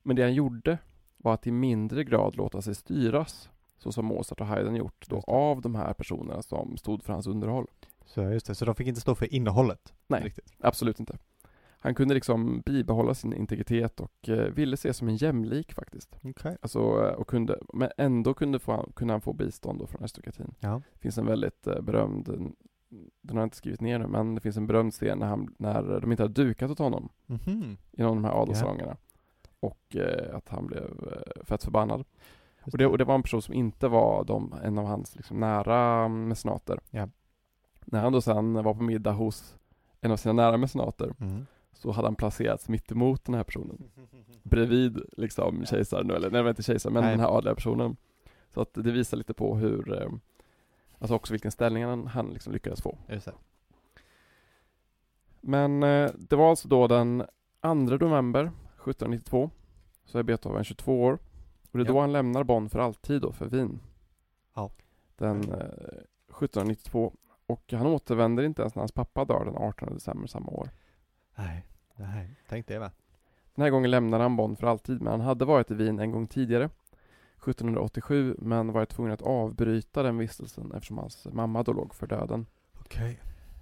[0.03, 0.77] Men det han gjorde
[1.17, 5.23] var att i mindre grad låta sig styras, så som Mozart och Haydn gjort, då
[5.27, 7.67] av de här personerna som stod för hans underhåll.
[8.05, 9.93] Så just det, så de fick inte stå för innehållet?
[10.07, 10.23] Nej.
[10.23, 10.53] Riktigt.
[10.59, 11.17] Absolut inte.
[11.85, 16.15] Han kunde liksom bibehålla sin integritet och eh, ville ses som en jämlik faktiskt.
[16.23, 16.57] Okej.
[16.61, 20.53] Alltså, eh, och kunde, men ändå kunde, få, kunde han få bistånd då från aristokratin.
[20.59, 20.81] Ja.
[20.93, 22.25] Det finns en väldigt eh, berömd,
[23.21, 25.55] den har jag inte skrivit ner nu, men det finns en berömd scen när, han,
[25.57, 27.77] när de inte hade dukat åt honom Mhm.
[27.91, 28.97] i någon av de här adelssalongerna.
[29.59, 32.05] Och eh, att han blev eh, fett förbannad.
[32.71, 35.39] Och det, och det var en person som inte var de, en av hans liksom,
[35.39, 36.79] nära mecenater.
[36.89, 37.09] Ja.
[37.85, 39.57] När han då sen var på middag hos
[40.01, 41.45] en av sina nära mecenater Mm.
[41.75, 43.83] Så hade han placerats mitt emot den här personen.
[44.43, 47.11] Bredvid liksom kejsaren, eller nej det var inte kejsaren, men Nej.
[47.11, 47.95] den här adliga personen.
[48.49, 50.09] Så att det visar lite på hur, eh,
[50.99, 52.97] alltså också vilken ställning han, han liksom lyckades få.
[55.41, 57.23] Men eh, det var alltså då den
[57.61, 59.49] 2 november 1792
[60.05, 61.19] så är Beethoven 22 år
[61.71, 61.93] och det är Ja.
[61.93, 63.79] då han lämnar Bonn för alltid då för Wien.
[64.55, 64.71] Ja.
[65.17, 65.55] Den eh,
[66.27, 67.13] 1792
[67.47, 70.69] och han återvänder inte ens när hans pappa dör den 18 december samma år.
[71.35, 72.91] Nej, nej, tänk det va.
[73.55, 76.11] Den här gången lämnar han Bonn för alltid men han hade varit i Wien en
[76.11, 76.69] gång tidigare
[77.37, 82.45] 1787 men varit tvungen att avbryta den vistelsen eftersom hans mamma då låg för döden.
[82.79, 83.19] Okej.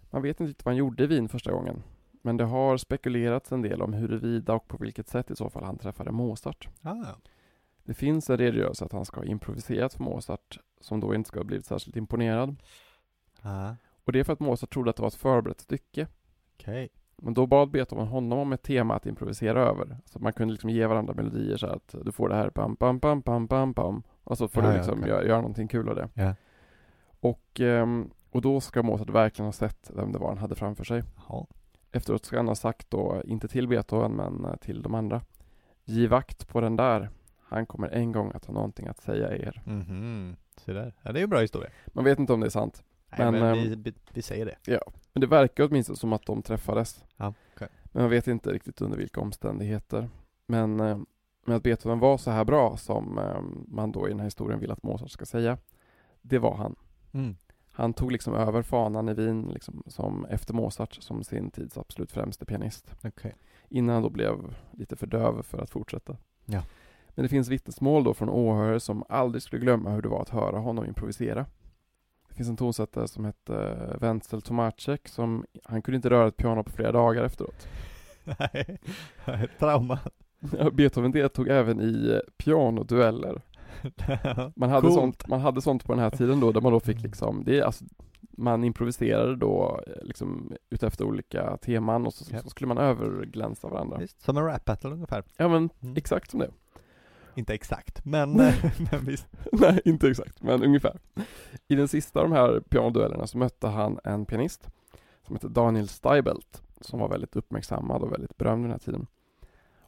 [0.10, 1.84] Man vet inte riktigt vad han gjorde i Wien första gången.
[2.22, 5.64] Men det har spekulerats en del om huruvida och på vilket sätt i så fall
[5.64, 6.68] han träffade Mozart.
[6.82, 7.06] Ah,
[7.84, 11.40] Det finns en redogörelse att han ska ha improviserat för Mozart som då inte ska
[11.40, 12.56] ha blivit särskilt imponerad.
[13.42, 13.72] ah.
[14.06, 16.08] Och det är för att Mozart trodde att det var ett förberett stycke.
[16.56, 16.90] okej.
[17.18, 19.98] Men då bad Beethoven honom om ett tema att improvisera över.
[20.06, 22.76] Så att man kunde liksom ge varandra melodier så att du får det här pam
[22.76, 24.04] pam pam pam pam pam.
[24.24, 25.10] Och så får Ja, du ja, liksom okej.
[25.10, 26.10] göra, göra någonting kul av det.
[26.14, 26.36] Ja.
[27.20, 30.84] Och, ehm, och då ska Mozart verkligen ha sett vem det var han hade framför
[30.84, 31.04] sig.
[31.30, 31.48] Ja.
[31.92, 35.22] Efteråt ska han ha sagt då, inte till Beethoven men eh, till de andra.
[35.86, 37.10] Giv vakt på den där.
[37.42, 39.62] Han kommer en gång att ha någonting att säga er.
[39.66, 40.36] Mhm.
[40.58, 40.94] Så där.
[41.02, 41.70] Ja, det är ju en bra historia.
[41.88, 42.84] Man vet inte om det är sant.
[43.18, 44.56] Nej, Men, men, ehm, vi, vi, vi säger det.
[45.14, 47.04] Men det verkar åtminstone som att de träffades.
[47.18, 47.68] Ja, okej.
[47.84, 50.10] Men man vet inte riktigt under vilka omständigheter.
[50.48, 50.98] Men, eh,
[51.46, 54.60] men att Beethoven var så här bra som eh, man då i den här historien
[54.60, 55.58] vill att Mozart ska säga.
[56.22, 56.76] Det var han.
[57.12, 57.36] Mm.
[57.72, 62.12] Han tog liksom över fanan i Wien liksom, som efter Mozart som sin tids absolut
[62.12, 62.96] främste pianist.
[63.04, 63.36] Okej.
[63.70, 66.18] Innan han då blev lite för döv för att fortsätta.
[66.46, 66.64] Ja.
[67.10, 70.30] Men det finns vittnesmål då från åhörare som aldrig skulle glömma hur det var att
[70.30, 71.46] höra honom improvisera.
[72.34, 76.64] Det finns en tonsättare som hette Wenzel Tomacek som, han kunde inte röra ett piano
[76.64, 77.68] på flera dagar efteråt.
[78.40, 78.78] Nej,
[79.60, 80.00] trauma.
[80.74, 83.42] Beethoven deltog även i eh, pianodueller.
[84.56, 84.94] Man hade, Coolt.
[84.94, 87.60] sånt, man hade sånt på den här tiden då, där man då fick liksom, det
[87.60, 87.86] är alltså,
[88.38, 92.42] man improviserade då eh, liksom utefter olika teman och så, Ja.
[92.42, 93.98] så skulle man överglänsa varandra.
[93.98, 95.24] Visst, som en rap battle ungefär.
[95.38, 95.96] Ja men Mm.
[95.98, 96.50] exakt som det.
[97.36, 98.34] Inte exakt, men,
[98.92, 99.28] men visst.
[99.52, 101.00] Nej, inte exakt, men ungefär.
[101.68, 104.70] I den sista av de här pianoduellerna så mötte han en pianist
[105.26, 109.08] som hette Daniel Steibelt som var väldigt uppmärksammad och väldigt berömd den här tiden.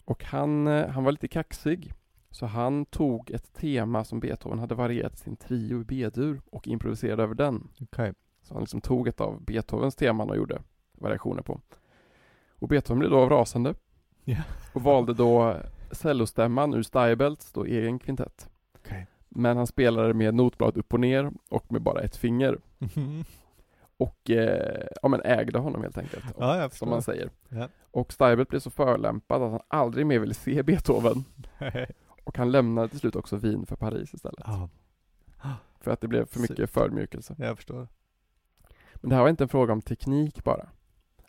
[0.06, 1.94] Och han, eh, han var lite kaxig
[2.32, 7.24] så han tog ett tema som Beethoven hade varierat sin trio i B-dur och improviserade
[7.24, 7.68] över den.
[7.82, 8.14] Okej.
[8.44, 10.62] Så han liksom tog ett av Beethovens teman och gjorde
[10.94, 11.62] variationer på.
[12.60, 13.74] Och Beethoven blev då rasande
[14.24, 14.38] Ja.
[14.74, 15.58] och valde då
[15.96, 18.50] cellostämman ur Steibelts då egen kvintett.
[18.76, 19.08] Okej.
[19.30, 22.58] Men han spelade med notbladet upp och ner och med bara ett finger.
[23.98, 26.26] Och eh, ja, men ägde honom helt enkelt.
[26.40, 27.30] Ja, jag som man säger.
[27.50, 27.68] Ja.
[27.92, 31.24] Och Steibelt blev så förlämpad att han aldrig mer ville se Beethoven.
[32.24, 34.44] Och han lämnade till slut också Wien för Paris istället.
[34.46, 34.70] Ja.
[35.80, 36.70] För att det blev för mycket Surt.
[36.70, 37.36] förmjukelse.
[37.40, 37.88] Jag förstår.
[38.96, 40.68] Men det här var inte en fråga om teknik bara.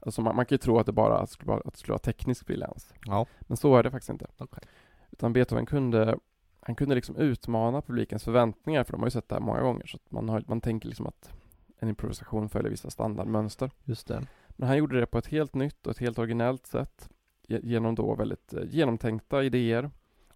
[0.06, 1.98] Alltså man, man kan ju tro att det bara skulle vara, att det skulle vara
[1.98, 2.94] teknisk briljans.
[3.06, 3.26] Ja.
[3.40, 4.26] Men så är det faktiskt inte.
[4.38, 4.62] Okej.
[5.10, 6.18] Utan Beethoven kunde,
[6.60, 9.86] han kunde liksom utmana publikens förväntningar, för de har ju sett det här många gånger,
[9.86, 11.32] så man, har, man tänker liksom att
[11.78, 13.70] en improvisation följer vissa standardmönster.
[13.84, 14.26] Just det.
[14.48, 17.08] Men han gjorde det på ett helt nytt och ett helt originellt sätt,
[17.48, 19.90] ge- genom då väldigt eh, genomtänkta idéer,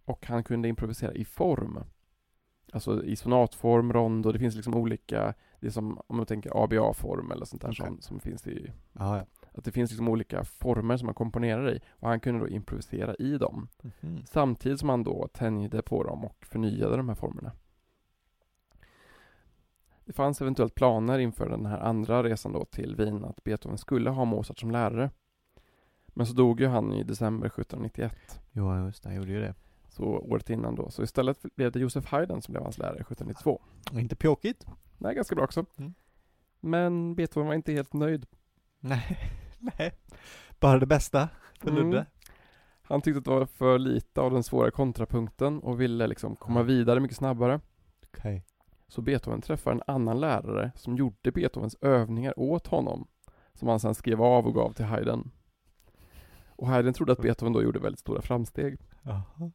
[0.04, 1.80] och han kunde improvisera i form.
[2.72, 7.30] Alltså i sonatform, rondo, det finns liksom olika, det är som om man tänker ABA-form
[7.32, 7.86] eller sånt där Okej.
[7.86, 9.24] som, som finns i, Ja, ja.
[9.60, 13.14] Att det finns liksom olika former som man komponerar i, och han kunde då improvisera
[13.14, 13.68] i dem.
[14.00, 14.22] Mhm.
[14.26, 17.52] Samtidigt som han då tänjde på dem och förnyade de här formerna.
[20.04, 24.10] Det fanns eventuellt planer inför den här andra resan då till Wien att Beethoven skulle
[24.10, 25.10] ha Mozart som lärare.
[26.06, 29.54] Men så dog ju han i december 1791, Jo, just det, han gjorde ju det.
[29.88, 30.90] så året innan då.
[30.90, 33.60] Så istället blev det Josef Haydn som blev hans lärare 1792.
[33.92, 34.66] Och inte pjåkigt?
[34.98, 35.64] Nej, ganska bra också.
[35.78, 35.94] Mm.
[36.60, 38.26] Men Beethoven var inte helt nöjd.
[38.80, 39.18] Nej,
[39.60, 39.92] nej.
[40.60, 41.28] Bara det bästa
[41.60, 41.84] för Mm.
[41.84, 42.06] Ludde.
[42.82, 46.62] Han tyckte att det var för lite av den svåra kontrapunkten och ville liksom komma
[46.62, 47.60] vidare mycket snabbare.
[48.06, 48.44] Okej.
[48.88, 53.06] Så Beethoven träffar en annan lärare som gjorde Beethovens övningar åt honom.
[53.54, 55.30] Som han sedan skrev av och gav till Haydn.
[56.48, 58.78] Och Haydn trodde att Beethoven då gjorde väldigt stora framsteg.
[59.02, 59.50] Jaha.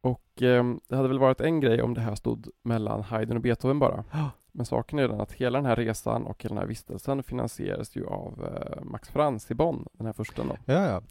[0.00, 3.42] Och eh, det hade väl varit en grej om det här stod mellan Haydn och
[3.42, 4.04] Beethoven bara.
[4.52, 7.96] Men saken är den att hela den här resan och hela den här vistelsen finansieras
[7.96, 10.56] ju av eh, Max Franz i Bonn, den här första då.
[10.64, 11.02] Ja, ja.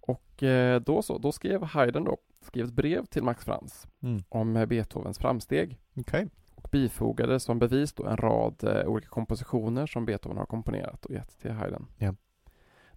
[0.00, 4.22] Och eh, då så, då skrev Haydn då, skrev ett brev till Max Franz Mm.
[4.28, 5.78] om eh, Beethovens framsteg.
[5.96, 6.28] Okej.
[6.54, 11.38] och bifogade som bevis då en rad olika kompositioner som Beethoven har komponerat och gett
[11.40, 11.86] till Haydn.
[11.96, 12.14] Ja.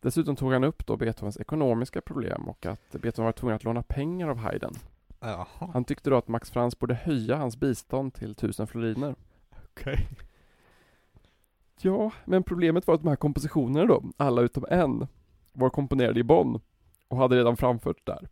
[0.02, 3.84] Dessutom tog han upp då Beethovens ekonomiska problem och att Beethoven var tvungen att låna
[3.84, 4.74] pengar av Haydn.
[5.20, 5.48] Jaha.
[5.74, 9.16] Han tyckte då att Max Franz borde höja hans bistånd till tusen floriner.
[9.72, 10.08] Okej.
[11.82, 15.08] Ja, men problemet var att de här kompositionerna då, alla utom en,
[15.54, 16.60] var komponerade i Bonn
[17.08, 18.28] och hade redan framförts där.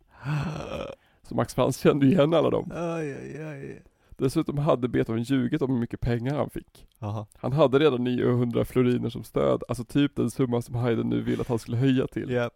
[1.22, 2.72] Så Max Franz kände igen alla dem.
[2.74, 3.82] Aj, aj, aj.
[4.10, 6.86] Dessutom hade Beethoven ljugit om hur mycket pengar han fick.
[6.98, 7.26] Jaha.
[7.34, 11.40] Han hade redan 900 floriner som stöd, alltså typ den summa som Haydn nu vill
[11.40, 12.30] att han skulle höja till.
[12.30, 12.50] Ja.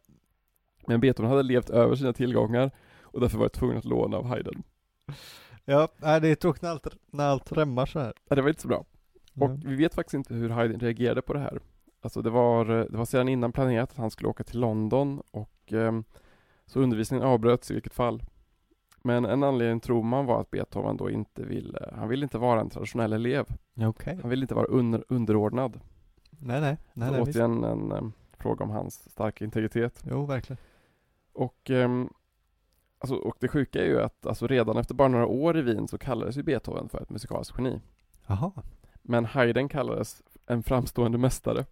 [0.87, 2.70] Men Beethoven hade levt över sina tillgångar
[3.01, 4.62] och därför var tvungen att låna av Haydn.
[5.64, 8.12] Ja, nej, det är tråkigt när allt, när allt rämmar så här.
[8.29, 8.85] Ja, det var inte så bra.
[9.40, 9.61] Och Mm.
[9.64, 11.61] vi vet faktiskt inte hur Haydn reagerade på det här.
[12.00, 15.72] Alltså det var, det var sedan innan planerat att han skulle åka till London och
[15.72, 16.05] ehm,
[16.66, 18.22] så undervisningen avbröts i vilket fall.
[19.03, 22.61] Men en anledning tror man var att Beethoven då inte ville, han ville inte vara
[22.61, 23.46] en traditionell elev.
[23.81, 24.18] Okej.
[24.20, 25.81] Han ville inte vara under, underordnad.
[26.31, 26.77] Nej, nej.
[26.92, 27.37] nej, så nej visst.
[27.38, 30.05] återigen en em, fråga om hans starka integritet.
[30.11, 30.59] Jo, verkligen.
[31.33, 32.09] Och, ehm,
[33.12, 35.88] alltså, och det sjuka är ju att alltså, redan efter bara några år i Wien
[35.88, 37.80] så kallades ju Beethoven för ett musikaliskt geni.
[38.26, 38.52] Jaha.
[39.02, 41.64] Men Haydn kallades en framstående mästare.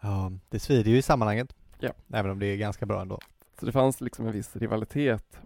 [0.00, 1.54] Ja, det svider ju i sammanhanget.
[1.78, 1.92] Ja.
[2.12, 3.18] Även om det är ganska bra ändå.
[3.60, 5.40] Så det fanns liksom en viss rivalitet.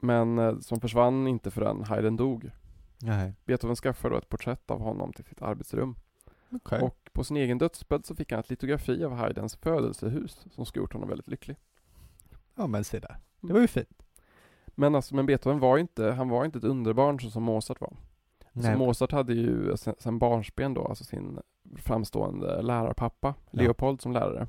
[0.00, 2.50] Men eh, som försvann inte förrän Haydn dog.
[2.98, 3.32] Nej.
[3.44, 5.96] Beethoven skaffade då ett porträtt av honom till sitt arbetsrum.
[6.50, 6.80] Okej.
[6.80, 10.82] Och på sin egen dödsbädd så fick han ett litografi av Haydns födelsehus som skulle
[10.82, 11.56] gjort honom väldigt lycklig.
[12.54, 13.16] Ja, men se där.
[13.46, 14.02] Det var ju fint.
[14.66, 17.96] Men alltså, men Beethoven var inte, han var inte ett underbarn så som Mozart var.
[18.54, 18.76] Så Nej.
[18.76, 21.38] Mozart hade ju sen, sen barnsben då, alltså sin
[21.76, 23.62] framstående lärarpappa, Ja.
[23.62, 24.46] Leopold som lärare.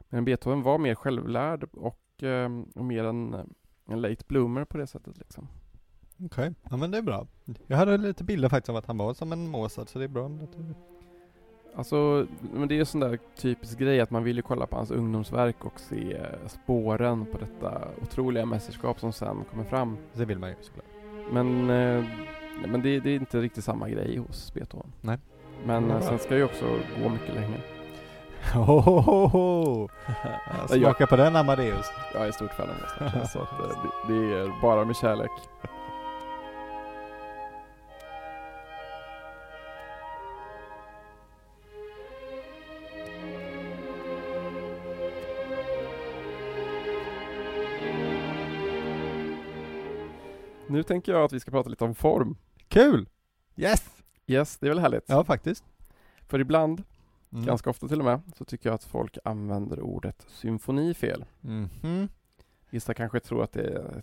[0.00, 3.36] Men Beethoven var mer självlärd och, eh, och mer en,
[3.86, 5.48] en late bloomer på det sättet liksom.
[6.24, 6.54] Okej.
[6.70, 7.26] Ja, men det är bra.
[7.66, 10.08] Jag hade lite bilder faktiskt av att han var som en Mozart, så det är
[10.08, 10.26] bra.
[10.26, 10.74] att du-
[11.76, 14.76] Alltså, men det är ju sån där typisk grej att man vill ju kolla på
[14.76, 19.96] hans ungdomsverk och se spåren på detta otroliga mästerskap som sen kommer fram.
[20.12, 20.86] Det vill man ju såklart.
[21.32, 22.04] Men, eh,
[22.66, 24.92] men det, det är inte riktigt samma grej hos Beethoven.
[25.00, 25.18] Nej.
[25.64, 26.00] Men bra.
[26.00, 26.64] sen ska ju också
[27.02, 27.60] gå mycket längre.
[28.54, 29.88] Hohoho!
[30.68, 31.86] jag, Smaka på den Amadeus.
[32.14, 35.30] jag är stort fan av Mozart, så att, eh, det, det är bara med kärlek.
[50.72, 52.36] Nu tänker jag att vi ska prata lite om form.
[52.68, 53.08] Kul!
[53.56, 54.02] Yes!
[54.26, 55.04] Yes, det är väl härligt?
[55.08, 55.64] Ja, faktiskt.
[56.28, 56.82] För ibland,
[57.32, 57.44] Mm.
[57.46, 61.24] ganska ofta till och med, så tycker jag att folk använder ordet symfoni fel.
[61.40, 62.08] Mhm.
[62.70, 64.02] Vissa kanske tror att det är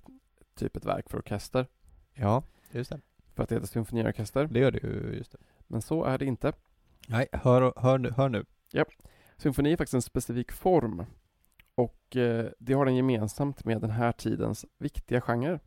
[0.56, 1.68] typ ett verk för orkester,
[2.14, 3.00] Ja, just det.
[3.36, 4.46] för att det heter symfoniorkester.
[4.48, 5.38] Det gör det ju, just det.
[5.68, 6.54] Men så är det inte.
[7.08, 8.46] Nej, hör, hör, nu- hör nu.
[9.38, 11.06] Symfoni är faktiskt en specifik form.
[11.76, 15.60] Och eh, det har den gemensamt med den här tidens viktiga genre.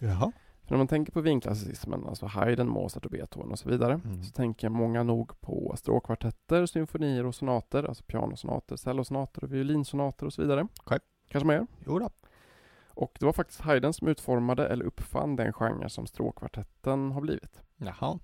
[0.00, 0.32] Jaha.
[0.64, 4.22] För när man tänker på vinklassicismen, alltså Haydn, Mozart och Beethoven och så vidare, Mm.
[4.22, 10.32] så tänker många nog på stråkkvartetter, symfonier och sonater, alltså pianosonater, cellosonater och violinsonater och
[10.32, 10.68] så vidare.
[10.84, 10.98] Okej.
[11.28, 11.66] Kanske gör.
[11.86, 12.10] Jo då.
[12.88, 17.60] Och det var faktiskt Haydn som utformade eller uppfann den genre som stråkkvartetten har blivit.
[17.76, 18.18] Jaha.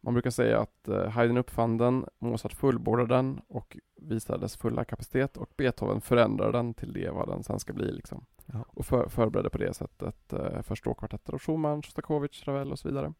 [0.00, 4.84] Man brukar säga att eh, Haydn uppfann den, Mozart fullbordade den och visade dess fulla
[4.84, 8.26] kapacitet och Beethoven förändrade den till det vad den sen ska bli liksom.
[8.46, 8.64] Ja.
[8.68, 12.88] Och för, förberedde på det sättet eh, för stråkkvartetter och Schumann, Shostakovich, Ravel och så
[12.88, 13.12] vidare.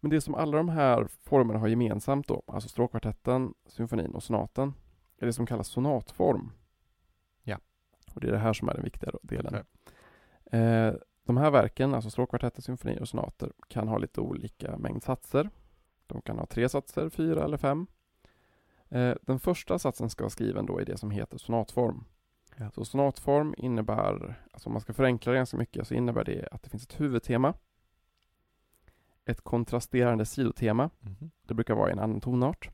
[0.00, 4.74] Men det som alla de här formerna har gemensamt då, alltså stråkkvartetten, symfonin och sonaten,
[5.18, 6.50] är det som kallas sonatform.
[7.42, 7.58] Ja.
[8.14, 9.54] Och det är det här som är den viktiga delen.
[9.54, 10.60] Okej.
[10.60, 15.50] Eh, de här verken, alltså stråkkvartetter, symfonier och sonater, kan ha lite olika mängd satser.
[16.06, 17.86] De kan ha tre satser, fyra eller fem.
[18.88, 22.04] Eh, den första satsen ska vara skriven då i det som heter sonatform.
[22.56, 22.70] Ja.
[22.70, 26.62] Så sonatform innebär, alltså om man ska förenkla det ganska mycket, så innebär det att
[26.62, 27.54] det finns ett huvudtema,
[29.24, 31.30] ett kontrasterande sidotema, Mhm.
[31.46, 32.70] det brukar vara i en annan tonart,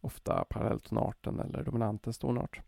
[0.00, 2.60] ofta parallelltonarten eller dominantens tonart.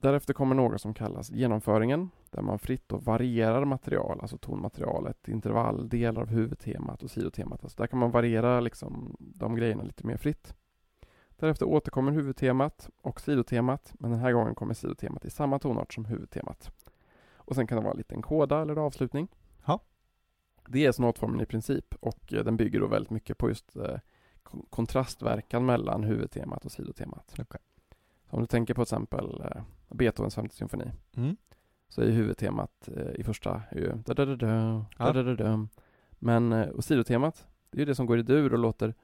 [0.00, 5.88] Därefter kommer något som kallas genomföringen, där man fritt och varierar material, alltså tonmaterialet, intervall,
[5.88, 7.64] delar av huvudtemat och sidotemat.
[7.64, 10.54] Alltså där kan man variera liksom de grejerna lite mer fritt.
[11.36, 16.04] Därefter återkommer huvudtemat och sidotemat, men den här gången kommer sidotemat i samma tonart som
[16.04, 16.70] huvudtemat.
[17.34, 19.28] Och sen kan det vara en liten koda eller avslutning.
[19.66, 19.80] Ja.
[20.68, 23.98] Det är sonatformen i princip och eh, den bygger då väldigt mycket på just eh,
[24.42, 27.34] kon- kontrastverkan mellan huvudtemat och sidotemat.
[27.36, 31.36] Så om du tänker på till exempel eh, Beethovens femte symfoni Mm.
[31.88, 35.34] så är huvudtemat eh, i första är ju da da da da da da da
[35.34, 35.66] da
[36.18, 38.94] Men eh, och sidotemat det är ju det som går i dur och låter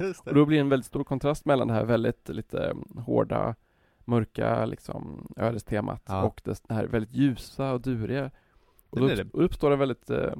[0.00, 0.30] Just det.
[0.30, 3.54] Och då blir det en väldigt stor kontrast mellan det här väldigt lite mm, hårda,
[4.04, 6.22] mörka liksom ödestemat Ja.
[6.22, 8.30] och det, här väldigt ljusa och duriga.
[8.90, 10.34] Och då upp, uppstår en väldigt eh,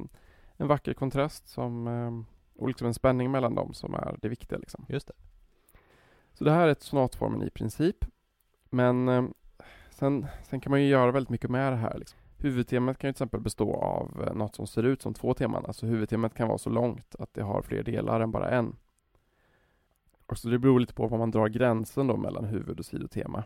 [0.57, 2.11] en vacker kontrast som eh,
[2.61, 4.85] och liksom en spänning mellan dem som är det viktiga liksom.
[4.89, 5.13] Just det.
[6.33, 8.05] Så det här är ett sonatformen i princip.
[8.69, 9.23] Men eh,
[9.89, 11.97] sen, sen kan man ju göra väldigt mycket med det här.
[11.97, 12.19] Liksom.
[12.37, 15.65] Huvudtemat kan ju till exempel bestå av eh, något som ser ut som två teman.
[15.65, 18.75] Alltså huvudtemat kan vara så långt att det har fler delar än bara en.
[20.25, 23.43] Och så det beror lite på var man drar gränsen då mellan huvud och sidotema.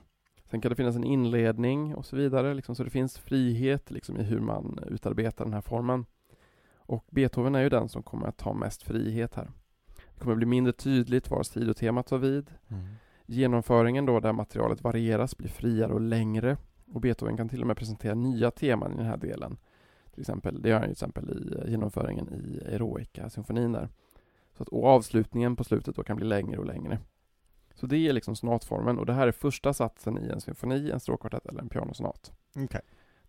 [0.50, 4.18] Sen kan det finnas en inledning och så vidare, liksom, så det finns frihet liksom,
[4.18, 6.06] i hur man utarbetar den här formen.
[6.76, 9.52] Och Beethoven är ju den som kommer att ta mest frihet här.
[10.18, 12.52] Det kommer bli mindre tydligt var sidotemat tar vid.
[12.68, 12.86] Mm.
[13.26, 16.58] Genomföringen då där materialet varieras blir friare och längre
[16.94, 19.58] och Beethoven kan till och med presentera nya teman i den här delen.
[20.12, 23.90] Till exempel, det gör han till exempel i eh, genomföringen i Eroica-symfonin där.
[24.54, 27.00] Så att, och avslutningen på slutet då kan bli längre och längre.
[27.76, 31.00] Så det är liksom sonatformen och det här är första satsen i en symfoni, en
[31.00, 32.32] stråkkvartett eller en pianosonat.
[32.56, 32.82] Okej.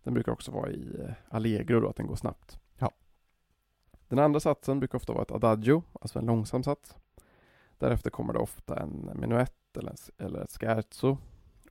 [0.03, 2.59] Den brukar också vara i eh, allegro då, att den går snabbt.
[4.09, 6.95] Den andra satsen brukar ofta vara ett adagio, alltså en långsam sats.
[7.77, 11.17] Därefter kommer det ofta en menuett eller, en, eller ett scherzo.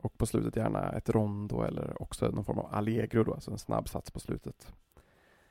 [0.01, 3.59] Och på slutet gärna ett rondo eller också någon form av allegro då, alltså en
[3.59, 4.72] snabb sats på slutet.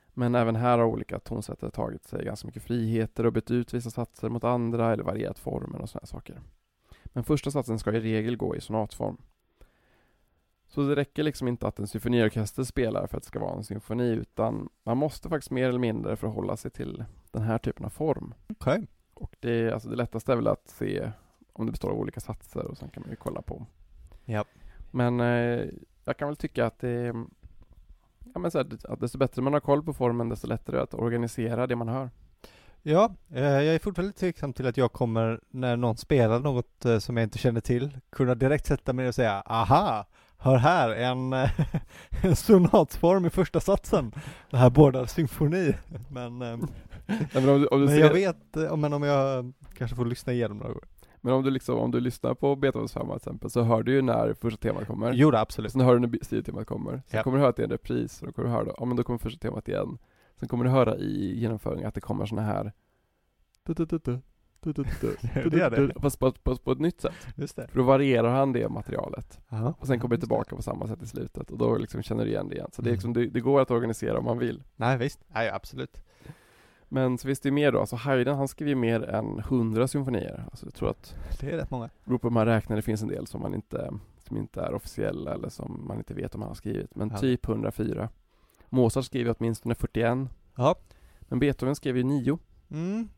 [0.08, 3.90] Men även här har olika tonsättare tagit sig ganska mycket friheter och bytt ut vissa
[3.90, 6.40] satser mot andra eller varierat formen och sådana saker.
[7.04, 9.16] Men första satsen ska i regel gå i sonatform.
[10.68, 13.64] Så det räcker liksom inte att en symfoniorkester spelar för att det ska vara en
[13.64, 17.90] symfoni utan man måste faktiskt mer eller mindre förhålla sig till den här typen av
[17.90, 18.34] form.
[18.48, 18.86] Okej.
[19.14, 21.12] Och det, alltså det lättaste är väl att se
[21.52, 23.66] om det består av olika satser och sen kan man ju kolla på.
[24.24, 24.44] Ja.
[24.90, 25.64] Men eh,
[26.04, 27.14] jag kan väl tycka att det
[28.34, 30.78] Ja men så här, att desto bättre man har koll på formen desto lättare är
[30.78, 32.10] det att organisera det man hör.
[32.82, 36.98] Ja, eh, jag är fortfarande tveksam till att jag kommer, när någon spelar något eh,
[36.98, 40.06] som jag inte känner till, kunna direkt sätta mig och säga aha,
[40.38, 41.50] hör här, en, eh,
[42.24, 44.12] en sonatform i första satsen.
[44.50, 45.74] Det här bådar symfoni.
[46.10, 46.58] Men, eh,
[47.10, 49.96] Ja, men om du, om du men ser, jag vet, eh, men om jag kanske
[49.96, 50.88] får lyssna igenom några gånger.
[51.20, 53.92] men om du liksom, om du lyssnar på Beethovens femma till exempel så hör du
[53.92, 55.12] ju när första temat kommer.
[55.12, 55.72] Jo, det, absolut.
[55.72, 56.92] Sen hör du när sidotemat kommer.
[56.92, 57.22] Sen Ja.
[57.22, 58.84] kommer du höra att det är en repris, och då kommer du höra, då, ja
[58.84, 59.98] men då kommer första temat igen.
[60.40, 62.72] Sen kommer du höra i genomföringen att det kommer såna här
[63.66, 64.20] du, du, du,
[64.60, 65.92] du, du, du, du, du, Det är du, det.
[65.94, 67.14] du, Fast på, på, på ett nytt sätt.
[67.36, 67.68] Just det.
[67.68, 69.40] För då varierar han det materialet.
[69.48, 69.74] Ja.
[69.78, 71.50] Och sen kommer det tillbaka på samma sätt i slutet.
[71.50, 72.70] Och då liksom känner du igen det igen.
[72.72, 72.94] Så det, är Mm.
[72.96, 74.62] liksom, det, det går att organisera om man vill.
[74.76, 75.20] Nej, visst.
[75.28, 76.00] Nej, absolut.
[76.90, 77.80] Men så finns det ju mer då.
[77.80, 80.44] Alltså Haydn han skriver ju mer än 100 symfonier.
[80.50, 81.90] Alltså jag tror att Det är rätt många.
[82.04, 83.90] Beror på hur man räknar, det finns en del som man inte,
[84.28, 86.94] som inte är officiella eller som man inte vet om han har skrivit.
[86.94, 87.18] Men Ja.
[87.18, 88.08] typ 104.
[88.68, 90.18] Mozart skriver åtminstone 41.
[90.56, 90.74] Ja.
[91.20, 92.38] Men Beethoven skrev ju 9.
[92.70, 93.08] Mm.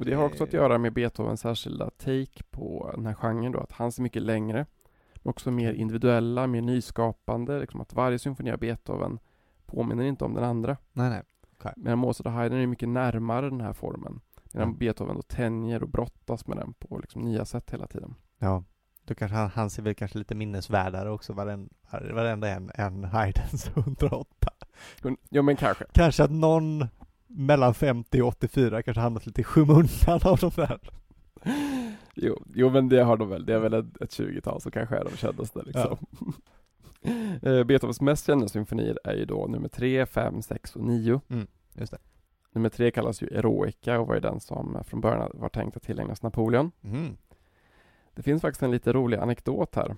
[0.00, 0.60] Och det har också att Eh.
[0.60, 4.66] göra med Beethovens särskilda take på den här genren då, att han är mycket längre.
[5.14, 9.18] Men också mer individuella, mer nyskapande, liksom att varje symfoni av Beethoven
[9.66, 10.76] påminner inte om den andra.
[10.92, 11.22] Nej, nej.
[11.58, 11.72] Okay.
[11.76, 14.20] Medan Mozart och Haydn är mycket närmare den här formen.
[14.52, 14.78] Medan Mm.
[14.78, 18.14] Beethoven då tänjer och brottas med den på liksom nya sätt hela tiden.
[18.38, 18.64] Ja.
[19.04, 23.68] Då kanske han, han ser väl kanske lite minnesvärdare också, varen, varenda en, än Haydns
[23.76, 24.26] 108.
[25.02, 25.84] Men- Ja men kanske.
[25.92, 26.86] Kanske att någon
[27.30, 30.80] mellan 50 och 84 kanske hamnat lite i skymundan av de där.
[32.14, 33.46] Jo, jo men det har de väl.
[33.46, 35.96] Det är väl ett, ett 20-tal som kanske är de kändaste liksom.
[37.42, 41.20] Eh, Beethovens mest kända symfonier är ju då nummer 3, 5, 6 och 9.
[41.74, 41.98] Just det.
[42.52, 45.82] Nummer 3 kallas ju Eroica och var ju den som från början var tänkt att
[45.82, 46.72] tillägnas Napoleon.
[46.82, 47.16] Mm.
[48.14, 49.96] Det finns faktiskt en lite rolig anekdot här.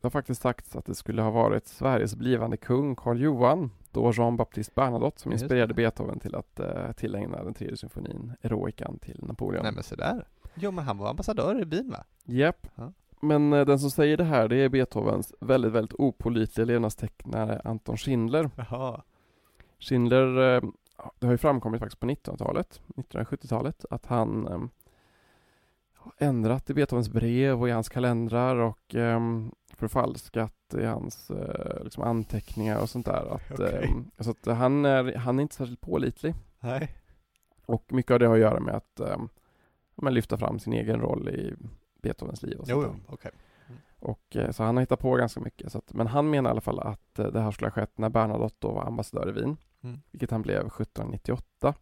[0.00, 4.12] Det har faktiskt sagts att det skulle ha varit Sveriges blivande kung Karl Johan, då
[4.12, 9.62] Jean-Baptiste Bernadotte, som inspirerade Beethoven till att uh, tillägna den tredje symfonin, Eroican, till Napoleon.
[9.62, 10.26] Nej men sådär.
[10.54, 12.04] Jo men han var ambassadör i Wien va?
[12.24, 12.66] Japp.
[12.74, 12.92] Ja.
[13.20, 17.96] Men eh, den som säger det här, det är Beethovens väldigt, väldigt opålitliga levnadstecknare Anton
[17.96, 18.50] Schindler.
[18.56, 19.02] Jaha.
[19.78, 20.62] Schindler, eh,
[21.18, 24.46] det har ju framkommit faktiskt på 1900-talet, 1970-talet, att han
[25.94, 29.20] har ändrat i Beethovens brev och i hans kalendrar och eh,
[29.76, 33.34] förfalskat i hans eh, liksom anteckningar och sånt där.
[33.34, 33.94] Att, Okej.
[34.16, 36.34] eh, så att han, är, han är inte särskilt pålitlig.
[36.60, 36.94] Nej.
[37.66, 39.16] Och mycket av det har att göra med att eh,
[39.94, 41.54] man lyfta fram sin egen roll i
[42.02, 43.30] Beethovens liv och sånt Jo, jo, okej.
[43.98, 45.72] Och, eh, så han har hittat på ganska mycket.
[45.72, 47.98] Så att, men han menar i alla fall att eh, det här skulle ha skett
[47.98, 50.00] när Bernadotte var ambassadör i Wien, Mm.
[50.10, 51.74] vilket han blev 1798.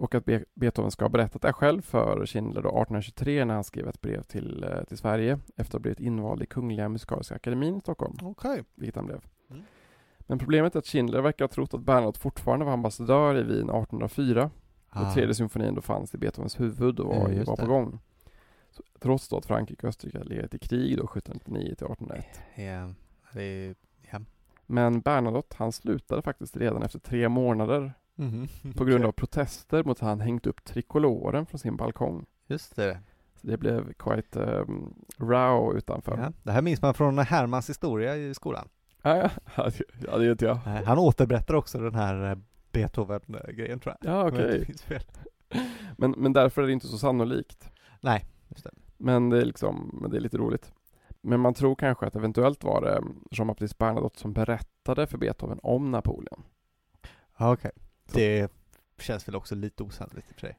[0.00, 3.64] Och att Be- Beethoven ska ha berättat det själv för Schindler då 1823 när han
[3.64, 7.34] skrev ett brev till, eh, till Sverige efter att ha blivit invald i Kungliga Musikaliska
[7.34, 8.64] Akademin i Stockholm, Okej.
[8.74, 9.20] vilket han blev.
[9.50, 9.62] Mm.
[10.18, 13.70] Men problemet är att Schindler verkar ha trott att Bernadotte fortfarande var ambassadör i Wien
[13.70, 14.50] 1804
[14.90, 17.98] och tredje symfonin då fanns i Beethovens huvud och var, just var på gång.
[18.70, 22.26] Så, trots då att Frankrike och Österrike hade legat i krig då 1799 till 1801.
[22.54, 22.94] Ja,
[23.32, 23.74] det är...
[24.10, 24.20] Ja.
[24.66, 28.48] Men Bernadotte, han slutade faktiskt redan efter tre månader Mhm.
[28.76, 32.26] på grund av protester mot att han hängt upp trikoloren från sin balkong.
[32.46, 33.00] Just det.
[33.34, 36.18] Så det blev quite um, row utanför.
[36.18, 36.32] Ja.
[36.42, 38.68] Det här minns man från Hermans historia i skolan.
[39.02, 39.70] Ja, ja, ja,
[40.10, 40.58] det- det vet jag.
[40.66, 42.36] Nej, Han återberättar också den här eh,
[42.72, 44.12] Beethoven-grejen tror jag.
[44.14, 44.64] Ja, okej.
[44.68, 45.02] inte fel.
[45.96, 47.70] Men, men därför är det inte så sannolikt.
[48.00, 48.70] Nej, just det.
[48.96, 50.72] Men det är liksom, men det är lite roligt.
[51.20, 55.90] Men man tror kanske att eventuellt var det Jean-Baptiste Bernadotte som berättade för Beethoven om
[55.90, 56.42] Napoleon.
[57.38, 57.70] Okej.
[58.14, 58.52] Det
[58.98, 60.56] känns väl också lite osannolikt i och för sig.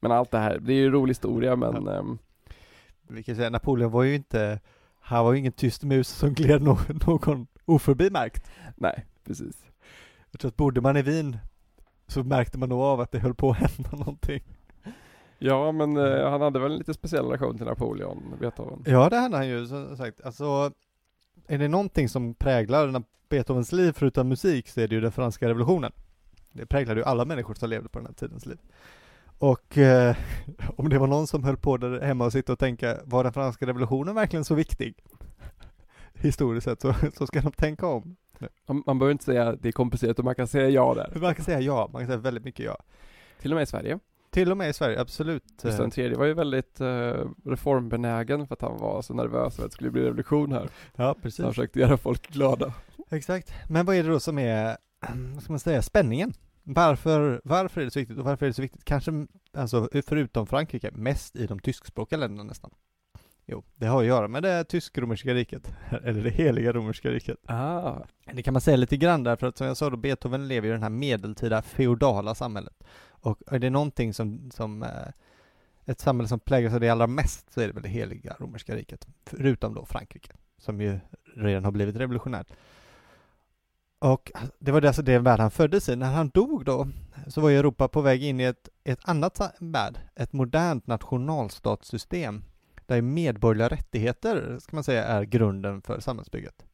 [0.00, 2.18] Men allt det här, det är ju en rolig historia men ehm,
[3.08, 4.60] Vi kan säga Napoleon var ju inte,
[5.00, 8.50] han var ju ingen tyst mus som gled någon, någon oförbimärkt.
[8.76, 9.66] nej, precis.
[10.30, 11.36] Jag tror att bodde man i Wien
[12.06, 14.42] så märkte man nog av att det höll på att hända någonting.
[15.38, 18.82] Ja, men eh, han hade väl en lite speciell relation till Napoleon, Beethoven.
[18.86, 20.20] Ja, det hade han ju som sagt.
[20.20, 20.72] Alltså,
[21.46, 25.48] är det någonting som präglar Beethovens liv förutom musik så är det ju den franska
[25.48, 25.92] revolutionen.
[26.56, 28.58] Det präglade ju alla människor som levde på den här tidens liv.
[29.38, 30.16] Och eh,
[30.76, 33.32] om det var någon som höll på där hemma och sitta och tänka, var den
[33.32, 34.94] franska revolutionen verkligen så viktig?
[36.14, 38.16] Historiskt sett så, så ska de tänka om.
[38.66, 41.20] Man, man behöver inte säga att det är komplicerat och man kan säga ja där.
[41.20, 42.76] Man kan säga ja, man kan säga väldigt mycket ja.
[43.40, 43.98] Till och med i Sverige.
[44.30, 45.44] Till och med i Sverige, absolut.
[45.62, 49.62] Gustav den tredje var ju väldigt eh, reformbenägen för att han var så nervös för
[49.62, 50.68] att det skulle bli revolution här.
[50.96, 51.40] Ja, precis.
[51.40, 52.72] han försökte göra folk glada.
[53.10, 53.52] Exakt.
[53.68, 54.76] Men vad är det då som är,
[55.34, 56.32] vad ska man säga, spänningen?
[56.68, 58.84] Varför, varför är det så viktigt och varför är det så viktigt?
[58.84, 62.70] Kanske, alltså förutom Frankrike, mest i de tyskspråkiga länderna nästan.
[63.46, 67.38] Jo, det har att göra med det tysk-romerska riket, eller det heliga romerska riket.
[67.46, 67.98] Ah.
[68.32, 70.70] Det kan man säga lite grann därför att som jag sa då, Beethoven lever i
[70.70, 72.84] det här medeltida feodala samhället.
[73.08, 74.88] Och är det någonting som, som eh,
[75.84, 78.76] ett samhälle som präglas av det allra mest så är det väl det heliga romerska
[78.76, 79.06] riket.
[79.26, 80.98] Förutom då Frankrike, som ju
[81.34, 82.46] redan har blivit revolutionärt.
[83.98, 85.96] Och det var alltså det värld han föddes i.
[85.96, 86.88] När han dog då,
[87.26, 92.44] så var ju Europa på väg in i ett, ett annat värld, ett modernt nationalstatssystem,
[92.86, 96.64] där medborgerliga rättigheter, ska man säga, är grunden för samhällsbygget.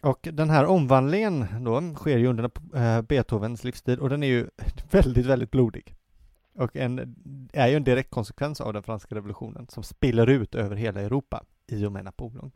[0.00, 4.48] Och den här omvandlingen då sker ju under eh, Beethovens livstid och den är ju
[4.90, 5.96] väldigt, väldigt blodig.
[6.54, 7.16] Och en,
[7.52, 11.44] är ju en direkt konsekvens av den franska revolutionen som spiller ut över hela Europa
[11.66, 12.52] i och med Napoleon.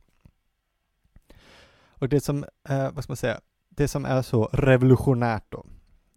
[1.99, 5.66] Och det som, eh, vad ska man säga, det som är så revolutionärt då,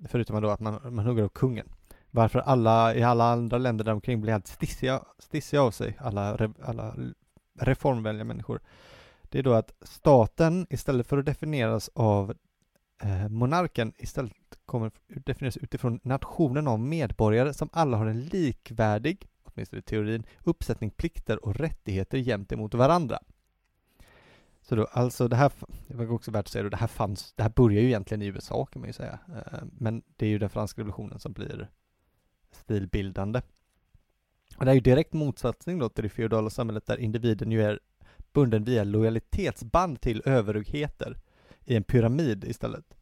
[0.08, 1.68] förutom då att man, man hugger upp kungen,
[2.12, 6.38] varför alla i alla andra länder där omkring blir helt stissiga, stissiga av sig, alla,
[6.38, 6.96] re, alla
[7.60, 8.60] reformvänliga människor,
[9.30, 12.34] det är då att staten istället för att definieras av
[13.04, 14.34] eh, monarken istället
[14.66, 20.90] kommer definieras utifrån nationen av medborgare som alla har en likvärdig, åtminstone i teorin, uppsättning
[20.90, 23.20] plikter och rättigheter gentemot varandra.
[24.70, 25.52] Så då, alltså det här,
[25.88, 28.22] det var också värt att säga, då, det här fanns, det här börjar ju egentligen
[28.22, 31.34] i USA kan man ju säga, eh, men det är ju den franska revolutionen som
[31.34, 31.70] blir
[32.52, 33.42] stilbildande.
[34.58, 37.80] Och det är ju direkt motsatsning då till det feodala samhället där individen ju är
[38.34, 41.18] bunden via lojalitetsband till överhögheter
[41.66, 42.98] i en pyramid istället.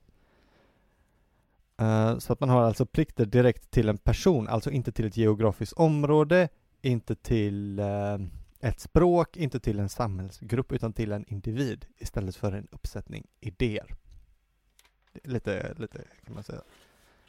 [1.77, 5.17] Eh, så att man har alltså plikter direkt till en person, alltså inte till ett
[5.17, 6.49] geografiskt område,
[6.81, 8.17] inte till eh,
[8.65, 13.95] ett språk, inte till en samhällsgrupp, utan till en individ istället för en uppsättning idéer.
[15.23, 16.61] Lite, lite kan man säga.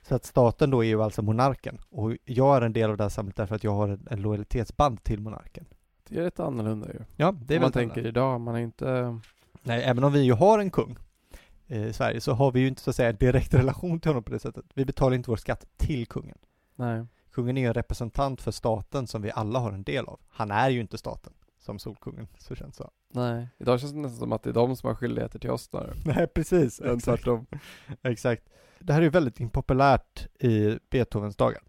[0.03, 3.05] Så att staten då är ju alltså monarken och jag är en del av det
[3.05, 5.67] här samhället därför att jag har en, en lojalitetsband till monarken.
[6.09, 6.99] Det är lite annorlunda ju.
[7.17, 9.21] Ja, det är Om man tänker idag, man är inte...
[9.63, 10.99] Nej, även om vi ju har en kung
[11.67, 14.33] i Sverige så har vi ju inte så att säga direkt relation till honom på
[14.33, 14.65] det sättet.
[14.75, 16.39] Vi betalar inte vår skatt till kungen.
[16.77, 17.07] Nej.
[17.37, 20.21] Kungen är ju en representant för staten som vi alla har en del av.
[20.29, 24.19] Han är ju inte staten, som Solkungen, så känns det Nej, idag känns det nästan
[24.19, 25.95] som att det är de som har skyldigheter till oss snarare.
[26.05, 26.81] Nej, precis.
[26.81, 27.47] Än tvärtom.
[28.03, 28.43] Exakt.
[28.79, 31.63] Det här är ju väldigt impopulärt i Beethovens dagar.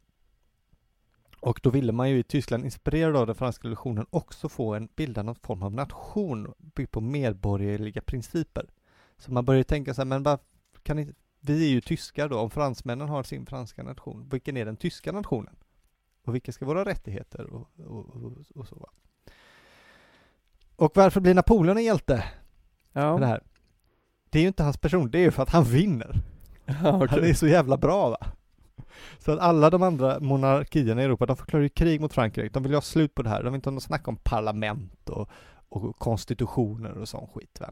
[1.39, 4.89] Och då ville man ju i Tyskland, inspirerad av den franska revolutionen, också få en
[4.95, 8.69] bilda någon form av nation byggd på medborgerliga principer.
[9.17, 10.39] Så man började tänka så här, men vad
[10.83, 11.13] kan inte,
[11.49, 15.11] vi är ju tyskar då, om fransmännen har sin franska nation, vilken är den tyska
[15.11, 15.55] nationen?
[16.23, 18.89] Och vilka ska våra rättigheter och, och, och, och så va?
[20.75, 22.23] Och varför blir Napoleon en hjälte?
[22.93, 23.17] Ja.
[23.17, 23.43] Det här.
[24.29, 26.21] Det är ju inte hans person, det är ju för att han vinner.
[26.83, 27.19] Ja, okay.
[27.19, 28.27] Han är så jävla bra va?
[29.19, 32.49] Så att alla de andra monarkierna i Europa, de förklarar ju krig mot Frankrike.
[32.53, 33.43] De vill ha slut på det här.
[33.43, 35.29] De vill inte ha något snack om parlament och,
[35.69, 37.71] och konstitutioner och sån skit va.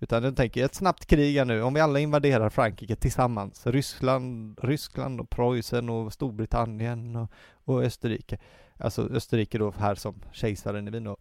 [0.00, 4.58] Utan de tänker ett snabbt krig här nu, om vi alla invaderar Frankrike tillsammans, Ryssland,
[4.62, 7.30] Ryssland och Preussen och Storbritannien och,
[7.64, 8.38] och Österrike,
[8.76, 11.16] alltså Österrike då här som kejsaren i Wien då,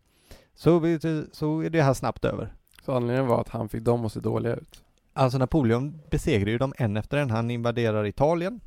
[0.56, 0.80] så,
[1.32, 2.54] så är det här snabbt över.
[2.86, 4.84] Så anledningen var att han fick dem att se dåliga ut?
[5.14, 7.30] Alltså Napoleon besegrar ju dem en efter en.
[7.30, 8.60] Han invaderar Italien.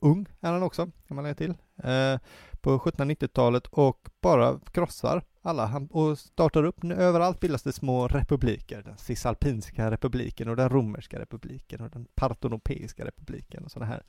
[0.00, 1.54] Ung är han också, kan man lägga till.
[1.76, 2.18] Eh,
[2.60, 5.66] på 1790-talet och bara krossar alla.
[5.66, 8.82] Han, och startar upp, överallt bildas det små republiker.
[8.82, 14.02] Den cisalpinska republiken och den romerska republiken och den partonopeiska republiken och sådana här.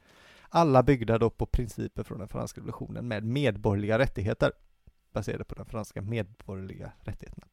[0.49, 4.51] Alla byggda då på principer från den franska revolutionen med medborgerliga rättigheter.
[5.13, 7.47] Baserade på de franska medborgerliga rättigheterna.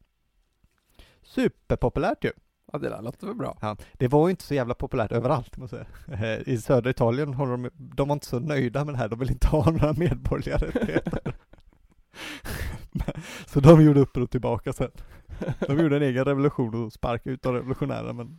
[1.22, 2.30] Superpopulärt ju!
[2.72, 3.58] Ja, det där låter väl bra.
[3.60, 6.40] Ja, det var ju inte så jävla populärt överallt, måste jag säga.
[6.46, 9.30] I södra Italien har de, de var inte så nöjda med det här, de vill
[9.30, 11.34] inte ha några medborgerliga rättigheter.
[13.46, 14.90] så de gjorde upp och tillbaka sen.
[15.66, 18.38] De gjorde en egen revolution och sparkade ut de revolutionära, men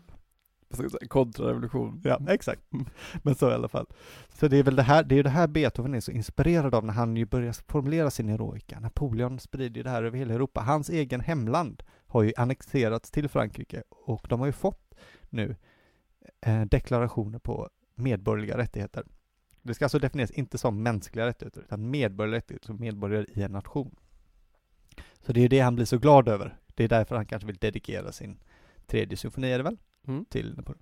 [1.08, 2.02] Kontrarevolution.
[2.04, 2.62] Ja, exakt.
[3.24, 3.86] Men så i alla fall.
[4.30, 6.86] Så det är väl det här, det är det här Beethoven är så inspirerad av
[6.86, 8.80] när han ju börjar formulera sin heroika.
[8.80, 10.62] Napoleon sprider ju det här över hela Europa.
[10.62, 14.96] Hans egen hemland har ju annexerats till Frankrike och de har ju fått
[15.30, 15.56] nu
[16.42, 19.04] eh, deklarationer på medborgerliga rättigheter.
[19.62, 23.52] Det ska alltså definieras inte som mänskliga rättigheter, utan medborgerliga rättigheter som medborgare i en
[23.52, 23.96] nation.
[25.26, 26.58] Så det är det han blir så glad över.
[26.76, 28.40] Det är därför han kanske vill dedikera sin
[28.88, 29.78] tredje symfoni, är det väl?
[30.08, 30.26] Mm.
[30.26, 30.82] Till Napoleon.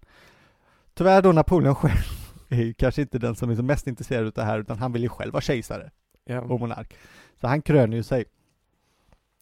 [0.94, 2.04] Tyvärr då Napoleon själv
[2.50, 5.04] är ju kanske inte den som är mest intresserad av det här, utan han vill
[5.04, 5.92] ju själv vara kejsare
[6.26, 6.42] ja.
[6.42, 6.98] och monark.
[7.36, 8.26] Så han kröner ju sig.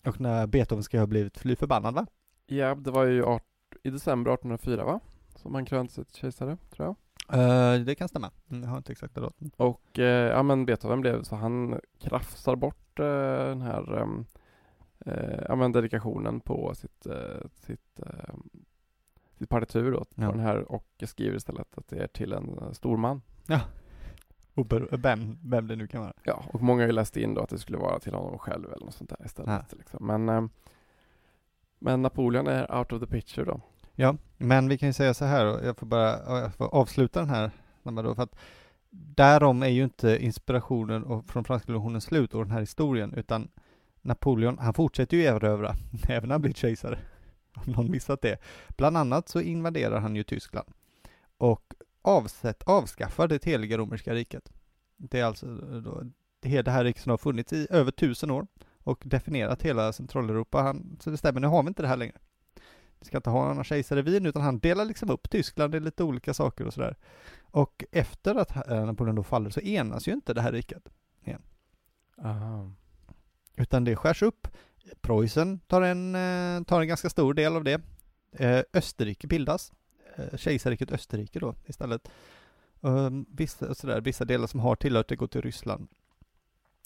[0.05, 2.05] Och när Beethoven ska ha blivit fly förbannad va?
[2.45, 3.43] Ja, det var ju art,
[3.83, 4.99] i december 1804 va?
[5.35, 6.95] Som han krönte sig till kejsare, tror jag.
[7.31, 8.31] Uh, det kan stämma.
[8.49, 9.51] Mm, jag har inte exakta datum.
[9.57, 13.05] Och, uh, ja men Beethoven blev så han krafsar bort uh,
[13.49, 14.25] den här um,
[15.47, 17.07] ja men dedikationen på sitt,
[17.53, 17.99] sitt,
[19.37, 20.25] sitt partitur då, ja.
[20.25, 23.21] på den här och skriver istället att det är till en stor man.
[23.47, 23.61] Ja.
[24.91, 26.13] Vem, vem det nu kan vara.
[26.23, 28.73] Ja, och många har ju läst in då att det skulle vara till honom själv
[28.73, 29.65] eller något sånt där istället.
[29.71, 29.77] Ja.
[29.77, 30.07] Liksom.
[30.07, 30.45] Men, eh,
[31.79, 33.61] men Napoleon är out of the picture då.
[33.95, 37.29] Ja, men vi kan ju säga så här, jag får bara jag får avsluta den
[37.29, 37.51] här,
[37.83, 38.35] då, för att
[38.89, 43.47] därom är ju inte inspirationen och från franska revolutionen slut och den här historien, utan
[44.03, 45.75] Napoleon, han fortsätter ju erövra,
[46.07, 46.99] även när han blir kejsare.
[47.55, 48.41] Om någon missat det.
[48.77, 50.67] Bland annat så invaderar han ju Tyskland.
[51.37, 54.53] Och avsett, avskaffar det heliga romerska riket.
[54.97, 56.03] Det är alltså eh, då,
[56.39, 58.47] det här riket som har funnits i över tusen år
[58.83, 60.61] och definierat hela Centraleuropa.
[60.61, 62.17] Han, så det stämmer, nu har vi inte det här längre.
[62.99, 66.03] Vi ska inte ha några kejsare Wien, utan han delar liksom upp Tyskland i lite
[66.03, 66.95] olika saker och sådär.
[67.41, 70.89] Och efter att eh, Napoleon då faller så enas ju inte det här riket
[71.23, 71.41] igen.
[72.23, 72.71] Aha.
[73.55, 74.47] Utan det skärs upp.
[75.01, 77.81] Preussen tar en, eh, tar en ganska stor del av det.
[78.31, 79.71] Eh, Österrike bildas
[80.15, 82.09] eh, kejsarriket Österrike då istället.
[82.83, 85.87] Ehm, vissa, sådär, vissa delar som har tillhört det går till Ryssland.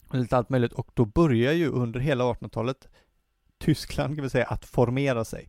[0.08, 0.72] och lite allt möjligt.
[0.72, 2.88] Och då börjar ju under hela 1800-talet
[3.58, 5.48] Tyskland, kan vi säga, att formera sig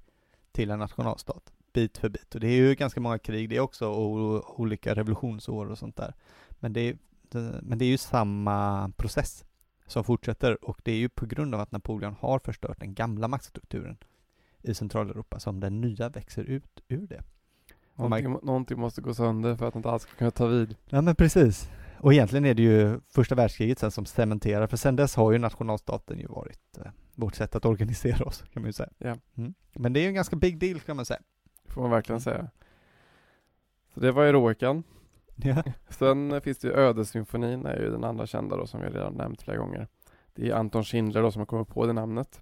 [0.52, 2.36] till en nationalstat, bit för bit.
[2.36, 6.14] Och det är ju ganska många krig, det också och olika revolutionsår och sånt där.
[6.60, 6.98] Men det är,
[7.62, 9.46] men det är ju samma process
[9.92, 13.28] som fortsätter och det är ju på grund av att Napoleon har förstört den gamla
[13.28, 13.98] maktstrukturen
[14.62, 17.24] i Centraleuropa som den nya växer ut ur det.
[17.96, 20.76] Någonting, man, någonting måste gå sönder för att inte alls ska kunna ta vid.
[20.90, 21.70] Ja men precis.
[22.00, 25.38] Och egentligen är det ju första världskriget sen som cementerar, för sen dess har ju
[25.38, 28.90] nationalstaten ju varit eh, vårt sätt att organisera oss, kan man ju säga.
[28.98, 29.18] Ja.
[29.36, 29.54] Mm.
[29.74, 31.20] Men det är ju en ganska big deal kan man säga.
[31.68, 32.50] Får man verkligen säga.
[33.94, 34.84] Så det var Eroikan.
[35.44, 35.64] Ja.
[35.90, 39.42] Sen finns det ju Ödesymfonin, är ju den andra kända då som vi redan nämnt
[39.42, 39.88] flera gånger.
[40.34, 42.42] Det är Anton Schindler då som har kommit på det namnet.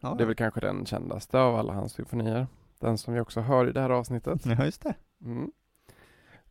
[0.00, 0.14] Ja.
[0.14, 2.46] Det är väl kanske den kändaste av alla hans symfonier.
[2.78, 4.46] Den som vi också hör i det här avsnittet.
[4.46, 4.94] Ja, just det.
[5.24, 5.52] Mm.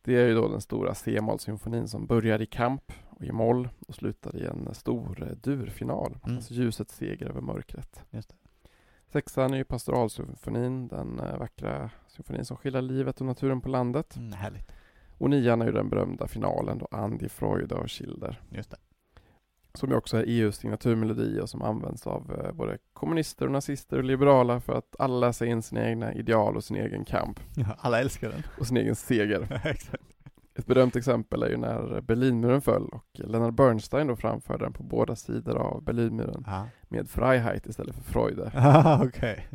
[0.02, 3.96] Det är ju då den stora C-mollsymfonin som börjar i kamp och i moll och
[3.96, 6.18] slutar i en stor eh, durfinal.
[6.24, 6.36] Mm.
[6.36, 8.04] Alltså ljusets seger över mörkret.
[8.10, 8.36] Just det.
[9.08, 14.16] Sexan är ju pastoralsymfonin, den äh, vackra symfonin som skildrar livet och naturen på landet.
[14.18, 14.72] Mm, härligt.
[15.20, 18.42] Och nian är ju den berömda finalen då Andi, Freud och Schilder.
[18.50, 18.78] Just det.
[19.74, 23.98] Som ju också är EUs signaturmelodi och som används av eh, både kommunister och nazister
[23.98, 27.40] och liberala för att alla läsa in sina egna ideal och sin egen kamp.
[27.56, 28.44] Ja, alla älskar den.
[28.60, 29.62] Och sin egen seger.
[30.60, 34.84] Ett berömt exempel är ju när Berlinmuren föll och Leonard Bernstein då framförde den på
[34.84, 36.68] båda sidor av Berlinmuren Aha.
[36.90, 38.52] med Freiheit istället för Freude.
[38.56, 39.48] Ah, okej.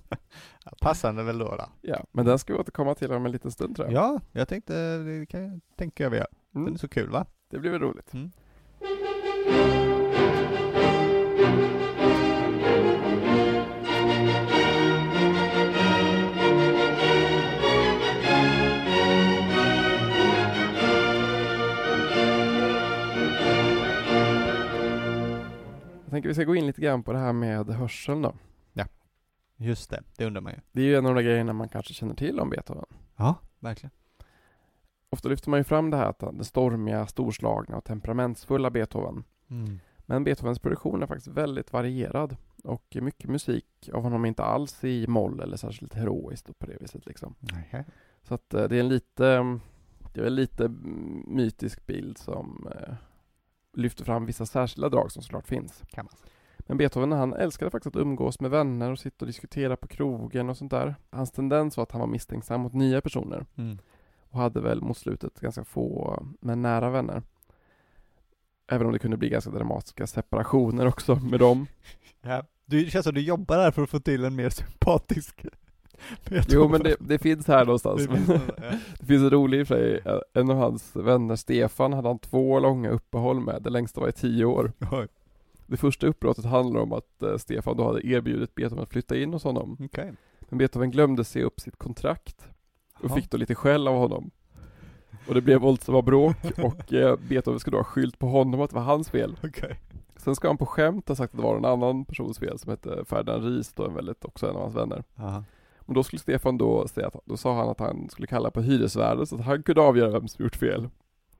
[0.80, 1.64] Passande väl då, då?
[1.80, 4.04] Ja, men den ska vi återkomma till om en liten stund tror jag.
[4.04, 6.26] Ja, jag tänkte, det kan jag tänka vi gör.
[6.54, 6.64] Mm.
[6.64, 7.26] Den är så kul va?
[7.50, 8.14] Det blir väl roligt.
[8.14, 8.30] Mm.
[26.14, 28.34] Tänker vi ska gå in lite grann på det här med hörseln då.
[28.72, 28.86] Ja,
[29.56, 30.02] just det.
[30.16, 30.58] Det undrar man ju.
[30.72, 32.84] Det är ju en av de grejerna man kanske känner till om Beethoven.
[33.16, 33.90] Ja, verkligen.
[35.10, 39.24] Ofta lyfter man ju fram det här att det stormiga, storslagna och temperamentsfulla Beethoven.
[39.50, 39.80] Mm.
[39.98, 44.84] Men Beethovens produktion är faktiskt väldigt varierad och mycket musik av honom är inte alls
[44.84, 47.34] i moll eller särskilt heroiskt på det viset liksom.
[47.42, 47.84] Okay.
[48.22, 49.58] Så att eh, det är en lite,
[50.12, 50.68] det är en lite
[51.26, 52.94] mytisk bild som eh,
[53.74, 55.82] lyfter fram vissa särskilda drag som såklart finns.
[55.90, 56.14] Kan man.
[56.66, 60.50] Men Beethoven han älskade faktiskt att umgås med vänner och sitta och diskutera på krogen
[60.50, 60.94] och sånt där.
[61.10, 63.46] Hans tendens var att han var misstänksam mot nya personer.
[63.56, 63.78] Mm.
[64.30, 67.22] Och hade väl mot slutet ganska få, men nära vänner.
[68.66, 71.66] Även om det kunde bli ganska dramatiska separationer också med dem.
[72.26, 75.46] Ja, du, det känns som du jobbar här för att få till en mer sympatisk
[76.48, 78.06] Jo men det, det, finns här någonstans.
[78.06, 78.40] Det finns, ja.
[79.00, 80.00] det finns en rolig i sig.
[80.34, 83.62] En av hans vänner, Stefan, hade han två långa uppehåll med.
[83.62, 84.72] Det längsta var i tio år.
[84.92, 85.08] Oj.
[85.66, 89.32] Det första uppbrottet handlar om att uh, Stefan då hade erbjudit Beethoven att flytta in
[89.32, 89.76] hos honom.
[89.80, 90.10] Okay.
[90.40, 92.48] Men Beethoven glömde se upp sitt kontrakt
[92.98, 93.16] och Aha.
[93.16, 94.30] fick då lite skäll av honom.
[95.28, 98.70] Och det blev våldsamma bråk och uh, Beethoven ska då ha skyllt på honom att
[98.70, 99.36] det var hans fel.
[99.42, 99.74] Okay.
[100.16, 102.70] Sen ska han på skämt ha sagt att det var en annan persons fel som
[102.70, 105.04] hette Ferdinand Ries då, en väldigt, också en av hans vänner.
[105.16, 105.44] Aha.
[105.86, 108.60] Och då skulle Stefan då säga att, då sa han att han skulle kalla på
[108.60, 110.88] hyresvärden så att han kunde avgöra vem som gjort fel.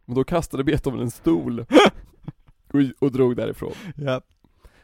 [0.04, 1.60] Men då kastade Beethoven en stol
[2.72, 3.72] och, och drog därifrån.
[3.96, 4.20] Ja.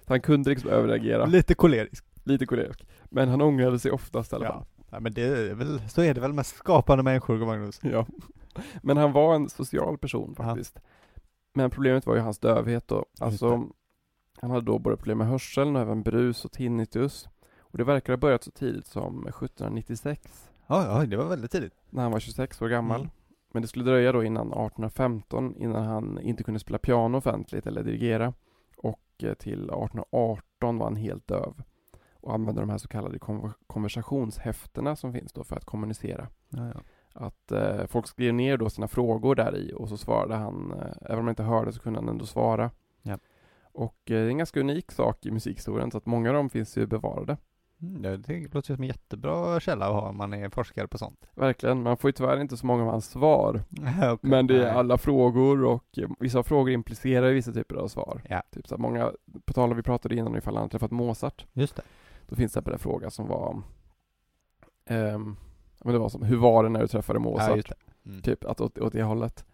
[0.06, 1.26] Så han kunde liksom överreagera.
[1.26, 2.04] Lite kolerisk.
[2.24, 2.86] Lite kolerisk.
[3.04, 4.64] Men han ångrade sig oftast i alla fall.
[4.90, 7.80] Ja, men det är väl, så är det väl med skapande människor, Magnus?
[7.82, 8.06] Ja.
[8.82, 10.72] Men han var en social person faktiskt.
[10.74, 10.82] Ja.
[11.54, 13.04] Men problemet var ju hans dövhet då.
[13.20, 13.68] Alltså,
[14.40, 17.28] han hade då både problem med hörseln och även brus och tinnitus.
[17.70, 20.50] Och det verkar ha börjat så tidigt som 1796.
[20.66, 21.74] Ja, ja, det var väldigt tidigt.
[21.90, 23.00] När han var 26 år gammal.
[23.00, 23.12] Mm.
[23.52, 27.82] Men det skulle dröja då innan 1815 innan han inte kunde spela piano offentligt eller
[27.82, 28.34] dirigera.
[28.76, 31.62] Och eh, till 1818 var han helt döv.
[32.12, 33.18] Och använde de här så kallade
[33.66, 36.28] konversationshäftena som finns då för att kommunicera.
[36.48, 36.80] Ja, ja.
[37.12, 40.92] Att eh, folk skrev ner då sina frågor där i och så svarade han, eh,
[41.00, 42.70] även om han inte hörde så kunde han ändå svara.
[43.02, 43.18] Ja.
[43.72, 46.50] Och eh, det är en ganska unik sak i musikhistorien så att många av dem
[46.50, 47.36] finns ju bevarade.
[47.82, 51.26] Mm, det låter som en jättebra källa att ha om man är forskare på sånt.
[51.34, 53.62] Verkligen, man får ju tyvärr inte så många av hans svar.
[53.98, 54.70] okay, men det är nej.
[54.70, 58.22] alla frågor och eh, vissa frågor implicerar vissa typer av svar.
[58.28, 58.42] Ja.
[58.50, 59.12] Typ så många,
[59.44, 61.46] på tal om vi pratade innan ifall han träffat Mozart.
[61.52, 61.82] Just det.
[62.28, 63.62] Då finns det en fråga som var
[64.90, 65.36] um,
[65.84, 67.68] men det var som, hur var det när du träffade Mozart?
[67.68, 67.74] Ja,
[68.10, 68.22] mm.
[68.22, 69.44] Typ att åt, åt det hållet.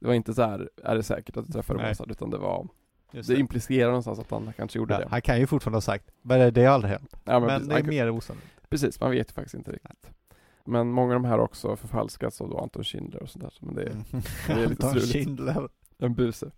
[0.00, 1.88] Det var inte så här, är det säkert att du träffade nej.
[1.90, 2.10] Mozart?
[2.10, 2.68] Utan det var
[3.14, 5.06] Just det, det implicerar någonstans att han kanske gjorde ja, det.
[5.10, 7.16] Han kan ju fortfarande ha sagt, men det har aldrig hänt.
[7.24, 8.70] Ja, men, men precis, det är mer osannolikt.
[8.70, 10.10] Precis, man vet ju faktiskt inte riktigt.
[10.64, 13.52] Men många av de här har också förfalskats av då Anton Schindler och sånt där,
[13.60, 14.04] men det, är, mm.
[14.46, 15.68] det är lite Anton Schindler.
[15.98, 16.50] En buse.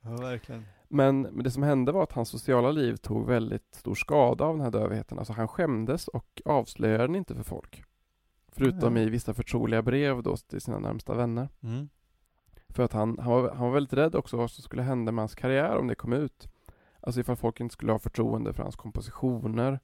[0.00, 0.64] Ja, verkligen.
[0.88, 4.56] Men, men det som hände var att hans sociala liv tog väldigt stor skada av
[4.56, 5.18] den här dövheten.
[5.18, 7.82] Alltså han skämdes och avslöjade den inte för folk.
[8.52, 9.02] Förutom Ja.
[9.02, 11.48] i vissa förtroliga brev då till sina närmsta vänner.
[11.62, 11.88] Mm.
[12.72, 15.22] För att han, han, var, han var väldigt rädd också vad som skulle hända med
[15.22, 16.48] hans karriär om det kom ut.
[17.00, 19.80] Alltså ifall folk inte skulle ha förtroende för hans kompositioner.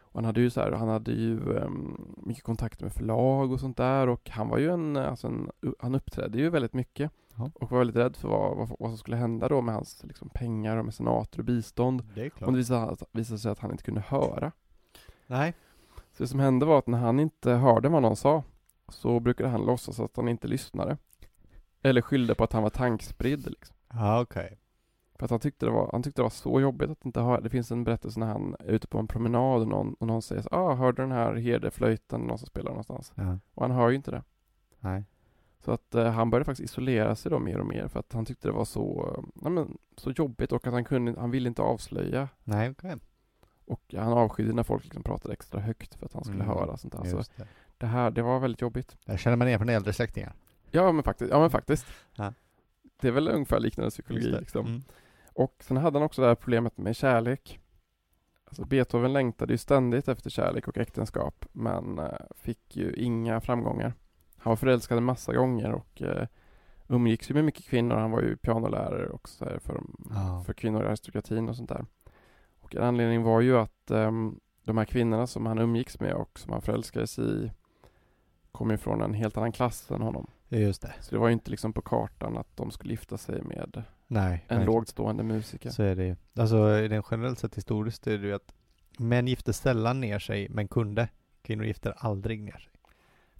[0.00, 3.60] Och han hade ju så här, han hade ju ehm, mycket kontakter med förlag och
[3.60, 7.10] sånt där och han var ju en, alltså en han uppträdde ju väldigt mycket.
[7.36, 7.50] Ja.
[7.54, 10.28] Och var väldigt rädd för vad, vad, vad som skulle hända då med hans liksom,
[10.28, 12.02] pengar och mecenater och bistånd.
[12.14, 14.52] Det är det visade, visade sig att han inte kunde höra.
[15.26, 15.54] Nej.
[16.12, 18.42] Så det som hände var att när han inte hörde vad någon sa
[18.88, 20.96] så brukade han låtsas att han inte lyssnade.
[21.84, 23.76] Eller skyllde på att han var tankspridd liksom.
[23.92, 24.58] Ja, okej.
[25.18, 27.40] För att han tyckte det var, han tyckte det var så jobbigt att inte höra.
[27.40, 30.22] Det finns en berättelse när han är ute på en promenad och någon, och någon
[30.22, 33.12] säger så, ah, hörde den här herdeflöjten någon som spelar någonstans?
[33.14, 33.38] Ja.
[33.54, 34.22] Och han hör ju inte det.
[34.80, 35.04] Nej.
[35.64, 38.24] Så att eh, han började faktiskt isolera sig då mer och mer för att han
[38.24, 41.62] tyckte det var så, nej men, så jobbigt och att han kunde, han ville inte
[41.62, 42.28] avslöja.
[42.44, 42.96] Nej, okej.
[43.66, 46.76] Och han avskydde när folk liksom pratade extra högt för att han skulle Mm, höra
[46.76, 47.04] sånt där.
[47.04, 47.46] Så det.
[47.78, 48.96] det här, det var väldigt jobbigt.
[49.04, 50.34] Där känner man igen från äldre släktingar.
[50.74, 51.86] Ja men faktiskt, ja men faktiskt.
[52.16, 52.32] Ja.
[53.00, 54.66] Det är väl ungefär liknande psykologi liksom.
[54.66, 54.82] Mm.
[55.32, 57.60] Och sen hade han också det här problemet med kärlek.
[58.44, 63.94] Alltså Beethoven längtade ju ständigt efter kärlek och äktenskap men eh, fick ju inga framgångar.
[64.36, 66.26] Han var förälskad en massa gånger och eh,
[66.88, 67.96] umgicks ju med mycket kvinnor.
[67.96, 70.42] Han var ju pianolärare också för, Ja.
[70.46, 71.86] för kvinnor i aristokratin och sånt där.
[72.60, 76.38] Och en anledning var ju att ehm, de här kvinnorna som han umgicks med och
[76.38, 77.52] som han förälskades i
[78.52, 80.26] kom ju från en helt annan klass än honom.
[80.48, 80.94] Just det.
[81.00, 84.44] Så det var ju inte liksom på kartan att de skulle gifta sig med Nej.
[84.48, 84.66] en nej.
[84.66, 85.70] lågstående musiker.
[85.70, 86.16] Så är det ju.
[86.34, 88.54] Alltså i den generellt sett historiskt är det ju att
[88.98, 91.08] män gifte sällan ner sig, men kunde.
[91.42, 92.72] Kvinnor gifter aldrig ner sig.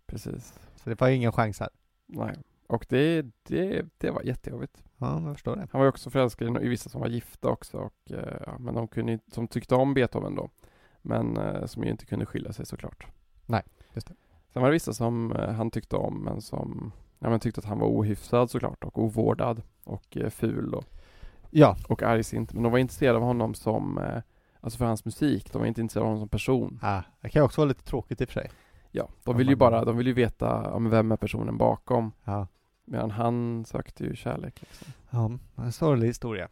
[0.06, 0.54] Precis.
[0.76, 1.68] Så det var ingen chans här.
[2.06, 2.34] Nej.
[2.66, 4.84] Och det, det, det var jättejobbigt.
[4.98, 5.68] Ja, jag förstår det.
[5.72, 8.74] Han var ju också förälskad i vissa som var gifta också, och, eh, ja, men
[8.74, 10.50] de kunde, som tyckte om Beethoven då.
[11.02, 13.06] Men eh, som ju inte kunde skilja sig såklart.
[13.46, 14.14] Nej, just det.
[14.54, 17.64] Sen var det vissa som eh, han tyckte om, men som ja, men tyckte att
[17.64, 20.84] han var ohyfsad såklart och ovårdad och eh, ful och,
[21.50, 22.52] Ja, och argsint.
[22.52, 24.22] Men de var intresserade av honom som, eh,
[24.60, 25.52] alltså för hans musik.
[25.52, 26.78] De var inte intresserade av honom som person.
[26.82, 28.50] ah, det kan ju också vara lite tråkigt i och för sig.
[28.90, 32.12] Ja, de Om vill ju bara, de vill ju veta men vem är personen bakom.
[32.24, 32.46] Ja,
[32.84, 34.60] Medan han sökte ju kärlek.
[34.60, 34.88] Liksom.
[35.10, 35.30] ja
[35.64, 36.48] en sorglig historia.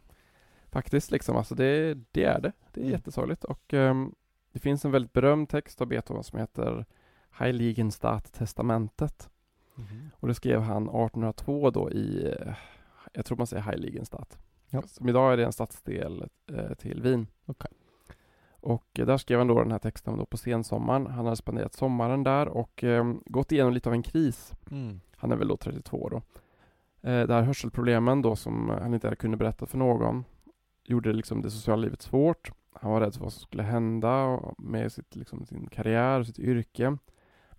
[0.71, 2.51] Faktiskt liksom, alltså det, det är det.
[2.73, 2.91] Det är Mm.
[2.91, 4.15] jättesorgligt och ehm,
[4.51, 6.85] det finns en väldigt berömd text av Beethoven som heter
[7.33, 9.29] Heiligenstadt testamentet.
[10.13, 12.53] Och det skrev han 1802 då i, eh,
[13.13, 14.37] jag tror man säger Heiligenstadt.
[14.69, 14.81] Ja.
[14.81, 17.27] Som idag är det en stadsdel eh, till Wien.
[17.45, 17.71] Okej.
[18.59, 21.07] Och eh, där skrev han då den här texten då på sensommaren.
[21.07, 24.51] Han hade spenderat sommaren där och ehm, gått igenom lite av en kris.
[24.71, 24.99] Mm.
[25.15, 26.17] Han är väl då 32 då.
[27.09, 30.23] Eh, det här hörselproblemen då som han inte kunde berätta för någon
[30.83, 32.51] gjorde liksom det sociala livet svårt.
[32.73, 36.39] Han var rädd för vad som skulle hända med sitt, liksom, sin karriär och sitt
[36.39, 36.97] yrke.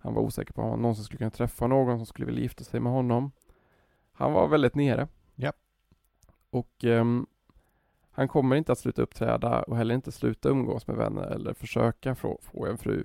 [0.05, 2.63] Han var osäker på om han någonsin skulle kunna träffa någon som skulle vilja gifta
[2.63, 3.31] sig med honom.
[4.11, 5.07] Han var väldigt nere.
[5.35, 5.53] Ja.
[6.49, 7.25] Och ehm,
[8.11, 12.15] han kommer inte att sluta uppträda och heller inte sluta umgås med vänner eller försöka
[12.15, 13.03] få, få en fru.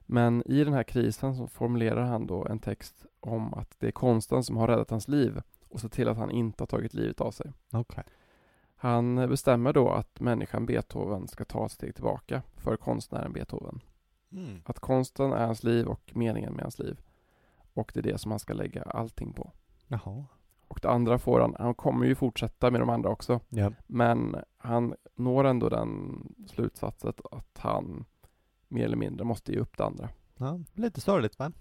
[0.00, 3.92] Men i den här krisen så formulerar han då en text om att det är
[3.92, 7.20] konsten som har räddat hans liv och se till att han inte har tagit livet
[7.20, 7.52] av sig.
[7.72, 8.04] Okej.
[8.76, 13.80] Han bestämmer då att människan Beethoven ska ta ett steg tillbaka för konstnären Beethoven.
[14.32, 14.62] Mm.
[14.64, 17.00] Att konsten är hans liv och meningen med hans liv.
[17.74, 19.52] Och det är det som han ska lägga allting på.
[19.86, 20.24] Jaha.
[20.68, 23.40] Och det andra får han, han kommer ju fortsätta med de andra också.
[23.48, 23.72] Ja.
[23.86, 28.04] Men han når ändå den slutsatsen att han
[28.68, 30.08] mer eller mindre måste ge upp det andra.
[30.36, 30.60] ja.
[30.74, 31.52] Lite sorgligt va?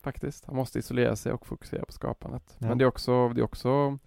[0.00, 0.44] Faktiskt.
[0.44, 2.56] Han måste isolera sig och fokusera på skapandet.
[2.58, 2.68] Ja.
[2.68, 3.98] Men det är också, det är också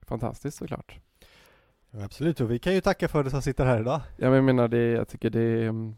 [0.00, 1.00] fantastiskt såklart.
[1.90, 4.00] Ja, absolut, och vi kan ju tacka för det som sitter här idag.
[4.16, 5.96] Ja, men jag menar, det, jag tycker det är mm,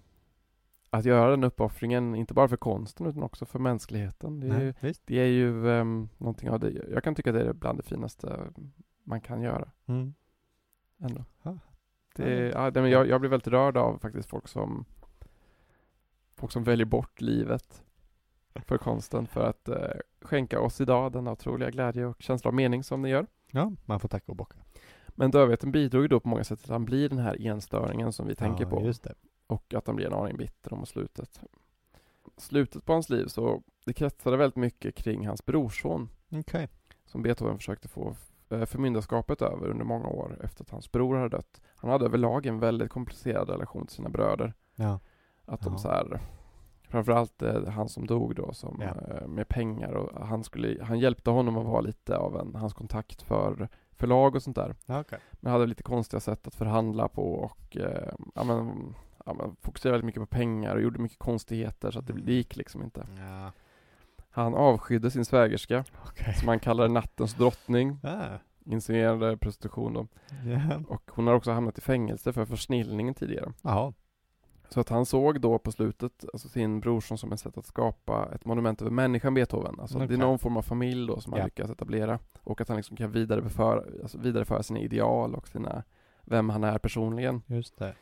[0.94, 4.40] att göra den uppoffringen, inte bara för konsten utan också för mänskligheten.
[4.40, 5.02] Det är, ju, visst.
[5.06, 8.38] det är ju um, någonting av det, jag kan tycka det är bland det finaste
[9.02, 10.14] man kan göra Mm.
[11.00, 11.24] ändå.
[12.14, 14.84] Det, ja, det, men jag, jag blir väldigt rörd av faktiskt folk som
[16.36, 17.82] folk som väljer bort livet
[18.54, 19.76] för konsten för att eh,
[20.22, 23.26] skänka oss idag den otroliga glädje och känsla av mening som det gör.
[23.50, 24.56] Ja, man får tacka och bocka.
[25.08, 28.12] Men dövheten bidrog ju då på många sätt till att han blir den här enstöringen
[28.12, 28.92] som vi tänker ja, på.
[29.46, 31.40] Och att han blir en aning bitter om slutet.
[32.36, 36.68] Slutet på hans liv så det kretsade väldigt mycket kring hans brorson Okej.
[37.04, 38.16] som Beethoven försökte få
[38.50, 41.60] eh, förmyndarskapet över under många år efter att hans bror hade dött.
[41.76, 44.54] Han hade överlag en väldigt komplicerad relation till sina bröder.
[44.74, 45.00] Ja.
[45.44, 45.78] Att de Ja.
[45.78, 46.20] så här,
[46.88, 49.14] framförallt eh, han som dog då som, Ja.
[49.14, 52.74] eh, med pengar och han, skulle, han hjälpte honom att vara lite av en, hans
[52.74, 54.74] kontakt för förlag och sånt där.
[55.00, 55.18] Okay.
[55.32, 58.94] Men hade lite konstiga sätt att förhandla på och eh, ja, men,
[59.24, 62.32] ja, men fokuserade väldigt mycket på pengar och gjorde mycket konstigheter så att det, det
[62.32, 63.06] gick liksom inte.
[63.18, 63.52] Ja.
[64.30, 66.34] Han avskydde sin svägerska, Okay.
[66.34, 68.38] som han kallade nattens drottning, Ah.
[68.64, 70.06] insinuerade prostitution då.
[70.44, 70.82] Ja.
[70.88, 73.52] Och hon har också hamnat i fängelse för försnillningen tidigare.
[73.62, 73.92] Jaha.
[74.68, 78.28] Så att han såg då på slutet alltså sin brorson som ett sätt att skapa
[78.34, 79.80] ett monument över människan Beethoven.
[79.80, 80.14] Alltså det Okej.
[80.16, 81.44] är någon form av familj då som han Ja.
[81.44, 82.18] lyckats etablera.
[82.42, 85.82] Och att han liksom kan vidareföra, alltså vidareföra sina ideal och sina,
[86.24, 87.42] vem han är personligen.
[87.46, 87.94] Just det.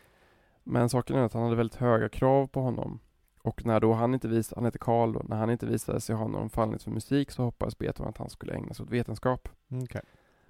[0.65, 3.01] Men saken är att han hade väldigt höga krav på honom.
[3.43, 6.29] Och när då han inte visade, han heter Karl när han inte visade sig ha
[6.29, 9.49] någon fallenhet för musik så hoppades Beethoven att han skulle ägna sig åt vetenskap.
[9.83, 10.03] Okej.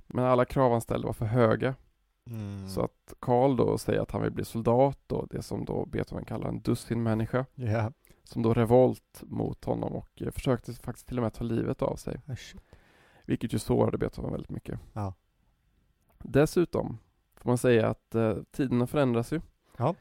[0.07, 1.75] Men alla krav han ställde var för höga.
[2.27, 2.69] Mm.
[2.69, 6.25] Så att Karl då säger att han vill bli soldat och det som då Beethoven
[6.25, 7.47] kallar en dussinmänniska.
[7.55, 7.93] Ja.
[8.25, 11.97] Som då revolt mot honom och eh, försökte faktiskt till och med ta livet av
[11.97, 12.21] sig.
[12.39, 12.63] Shit.
[13.25, 14.81] Vilket ju sårade Beethoven väldigt mycket.
[14.93, 15.15] Ja.
[16.19, 16.99] Dessutom
[17.37, 19.41] får man säga att eh, tiderna förändras ju.
[19.83, 19.95] Ja.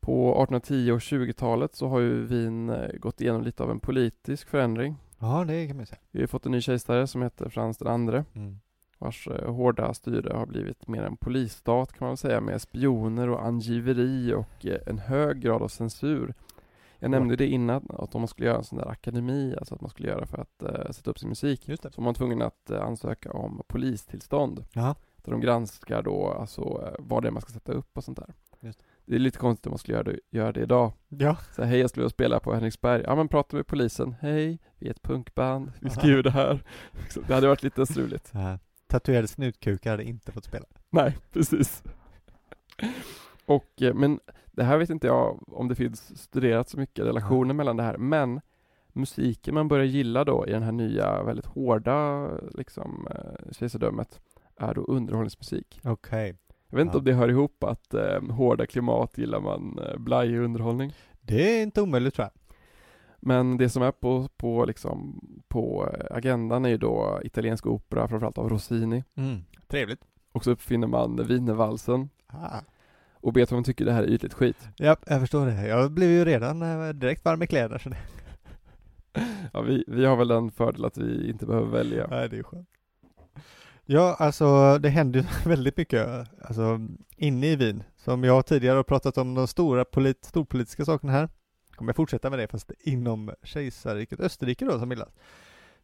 [0.00, 4.48] På 1810 och 20-talet så har ju Wien eh, gått igenom lite av en politisk
[4.48, 4.96] förändring.
[5.18, 5.98] Ja, det kan man säga.
[6.10, 8.58] Vi har fått en ny kejsare som heter Frans den andre Mm.
[8.98, 13.44] vars eh, hårda styre har blivit mer en polisstat kan man säga med spioner och
[13.46, 16.34] angiveri och eh, en hög grad av censur.
[16.98, 19.80] Jag nämnde det innan att om man skulle göra en sån där akademi, alltså att
[19.80, 21.92] man skulle göra för att eh, sätta upp sin musik, Just det.
[21.92, 24.64] så var man tvungen att eh, ansöka om polistillstånd.
[24.72, 24.94] Ja.
[25.16, 28.18] Där de granskar då alltså eh, vad det är man ska sätta upp och sånt
[28.18, 28.34] där.
[28.60, 28.84] Just det.
[29.10, 30.92] Det är lite konstigt om man skulle göra det, göra det idag.
[31.08, 31.36] Ja.
[31.56, 33.02] Så här, hej jag skulle vilja spela på Henriksberg.
[33.06, 34.14] Ja men prata med polisen.
[34.20, 35.72] Hej, vi är ett punkband.
[35.80, 36.64] Vi skriver det här.
[37.26, 38.32] Det hade varit lite struligt.
[38.86, 40.64] Tatuerade snutkukar hade inte fått spela.
[40.90, 41.82] Nej, precis.
[43.46, 47.56] Och, eh, men det här vet inte jag om det finns studerat så mycket, relationen
[47.56, 48.40] mellan det här, men
[48.92, 54.20] musiken man börjar gilla då i den här nya, väldigt hårda liksom eh, kejsardömet
[54.56, 55.80] är då underhållningsmusik.
[55.84, 56.36] Okej.
[56.70, 56.98] Jag vet inte Ja.
[56.98, 60.92] om det hör ihop att eh, hårda klimat gillar man eh, blajig underhållning.
[61.20, 62.32] Det är inte omöjligt tror jag.
[63.22, 68.38] Men det som är på, på, liksom, på agendan är ju då italiensk opera, framförallt
[68.38, 69.04] av Rossini.
[69.14, 69.38] Mm.
[69.68, 70.00] Trevligt.
[70.32, 72.08] Och så uppfinner man wienervalsen.
[72.26, 72.60] Ah.
[73.14, 74.68] Och Beethoven tycker det här är ytligt skit.
[74.76, 75.66] Ja, jag förstår det.
[75.66, 77.78] Jag blev ju redan eh, direkt varm i kläder.
[77.78, 77.96] Så det...
[79.52, 82.06] Ja, vi, vi har väl den fördel att vi inte behöver välja.
[82.10, 82.68] Nej, det är skönt.
[83.92, 86.08] Ja, alltså det händer väldigt mycket
[86.42, 86.80] alltså,
[87.16, 87.82] inne i Wien.
[87.96, 91.28] Som jag tidigare har pratat om de stora polit, storpolitiska sakerna här.
[91.70, 95.08] Kommer jag fortsätta med det fast inom kejsarriket Österrike då som bildas.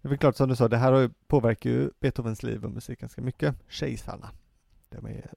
[0.02, 3.22] Det är klart som du sa, det här påverkar ju Beethovens liv och musik ganska
[3.22, 3.54] mycket.
[3.68, 4.30] Kejsarna.
[4.88, 5.32] De är...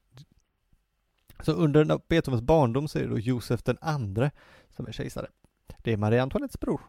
[1.40, 4.32] Så under Beethovens barndom så är det då Josef den andre
[4.70, 5.28] som är kejsare.
[5.78, 6.82] Det är Marie Antoinettes bror.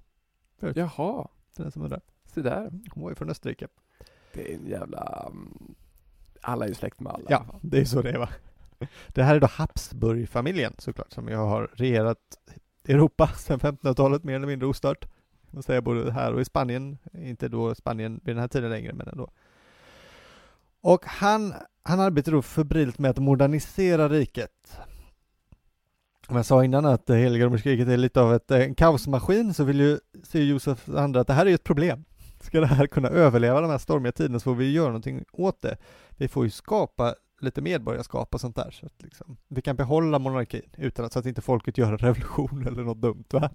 [0.74, 2.00] Jaha, Till den som undrar.
[2.24, 2.70] se där.
[2.90, 3.68] Hon var ju från Österrike.
[4.32, 5.28] Det är en jävla...
[5.30, 5.74] Mm,
[6.40, 7.26] alla är ju släkt med alla.
[7.28, 8.28] Ja, det är så det är va.
[9.08, 12.18] Det här är då Habsburgfamiljen såklart, som jag har regerat
[12.88, 15.08] Europa sedan 1500-talet mer eller mindre ostört.
[15.50, 18.92] Man säger både här och i Spanien, inte då Spanien vid den här tiden längre,
[18.92, 19.30] men ändå.
[20.80, 24.78] Och han, han arbetar då febrilt med att modernisera riket.
[26.28, 29.54] Om jag sa innan att det heliga romerska riket är lite av ett, en kaosmaskin,
[29.54, 32.04] så vill ju se Josef andra att det här är ju ett problem.
[32.40, 35.62] Ska det här kunna överleva de här stormiga tiderna så får vi göra någonting åt
[35.62, 35.76] det.
[36.10, 40.18] Vi får ju skapa lite medborgarskap och sånt där så att liksom, vi kan behålla
[40.18, 43.50] monarkin utan att så att inte folket gör en revolution eller något dumt va?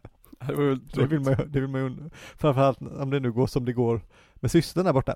[0.93, 3.73] Det, vill man ju, det vill man ju framförallt om det nu går som det
[3.73, 4.01] går
[4.35, 5.15] med systern där borta.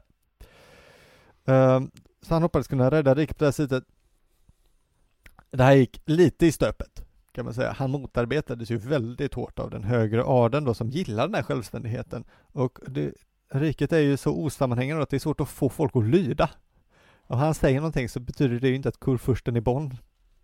[1.45, 1.91] Ehm,
[2.21, 3.83] så han hoppades kunna rädda riket på det här sättet.
[5.51, 7.71] Det här gick lite i stöpet kan man säga.
[7.71, 12.23] Han motarbetades ju väldigt hårt av den högre adeln då som gillar den här självständigheten.
[12.51, 13.13] Och det,
[13.49, 16.49] riket är ju så osammanhängande att det är svårt att få folk att lyda.
[17.27, 19.97] Om han säger någonting så betyder det ju inte att kurfursten i Bonn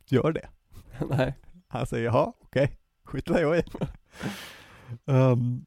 [0.05, 0.47] gör det.
[1.09, 1.33] Nej.
[1.67, 3.63] Han säger jaha, okej, skiter jag i.
[5.05, 5.65] um,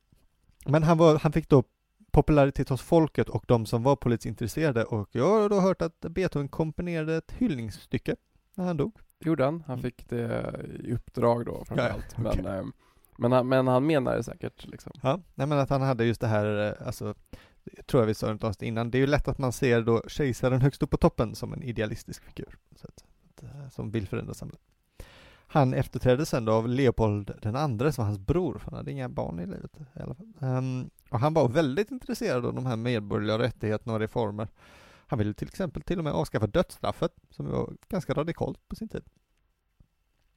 [0.67, 1.65] men han, var, han fick då
[2.11, 6.01] popularitet hos folket och de som var politiskt intresserade och jag har då hört att
[6.01, 8.17] Beethoven komponerade ett hyllningsstycke
[8.55, 8.93] när han dog.
[9.21, 9.63] Gjorde han.
[9.67, 9.83] Han Mm.
[9.83, 12.07] fick det i uppdrag då framförallt.
[12.17, 12.73] Ja, men, okej
[13.19, 14.93] men, han, men han menar det säkert liksom.
[15.03, 17.15] Ja, nej men att han hade just det här, eh, alltså,
[17.87, 20.61] tror jag vi sa någonstans innan, det är ju lätt att man ser då kejsaren
[20.61, 24.35] högst upp på toppen som en idealistisk figur, så att, att, eh, som vill förändra
[24.35, 24.61] samhället.
[25.51, 28.93] Han efterträddes sen då av Leopold den andre som var hans bror, för han hade
[28.93, 30.33] inga barn i livet i alla fall.
[30.39, 34.49] Um, och han var väldigt intresserad av de här medborgerliga rättigheterna och reformer.
[35.07, 38.89] Han ville till exempel till och med avskaffa dödsstraffet, som var ganska radikalt på sin
[38.89, 39.03] tid.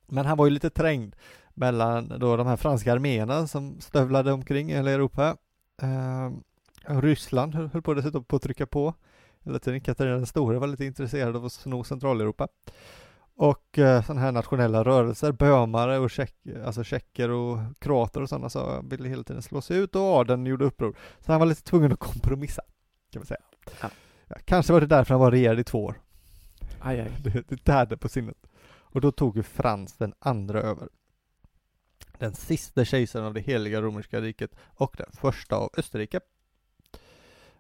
[0.08, 1.16] Men han var ju lite trängd
[1.54, 5.38] mellan då de här franska arméerna som stövlade omkring i hela Europa.
[6.88, 8.94] Och Ryssland höll höll på dessutom på att trycka på.
[9.44, 9.82] hela tiden.
[9.82, 12.48] Katarina den stora var lite intresserad av att sno Centraleuropa.
[13.36, 16.36] Och eh, sådana här nationella rörelser, bömare och tjeck,
[16.66, 20.46] alltså tjecker och kroater och sådana så ville hela tiden slå sig ut och adeln
[20.46, 20.96] gjorde uppror.
[21.20, 22.62] Så han var lite tvungen att kompromissa,
[23.12, 23.42] kan man säga.
[23.82, 23.90] Ja.
[24.28, 26.02] Ja, kanske var det därför han var regerad i två år.
[26.80, 27.12] Aj, aj.
[27.24, 28.38] Det, det tärde på sinnet.
[28.92, 30.90] Och då tog ju Frans den andra över.
[32.18, 36.20] Den sista kejsaren av det heliga romerska riket och den första av Österrike.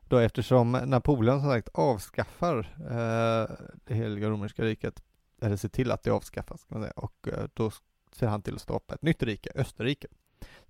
[0.01, 3.55] Då eftersom Napoleon som sagt avskaffar eh,
[3.85, 5.03] det heliga romerska riket,
[5.41, 7.71] eller ser till att det avskaffas, kan man säga, och eh, då
[8.13, 10.07] ser han till att stoppa ett nytt rike, Österrike,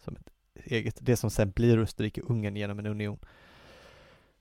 [0.03, 3.20] som ett eget, det som sen blir Österrike-Ungern genom en union.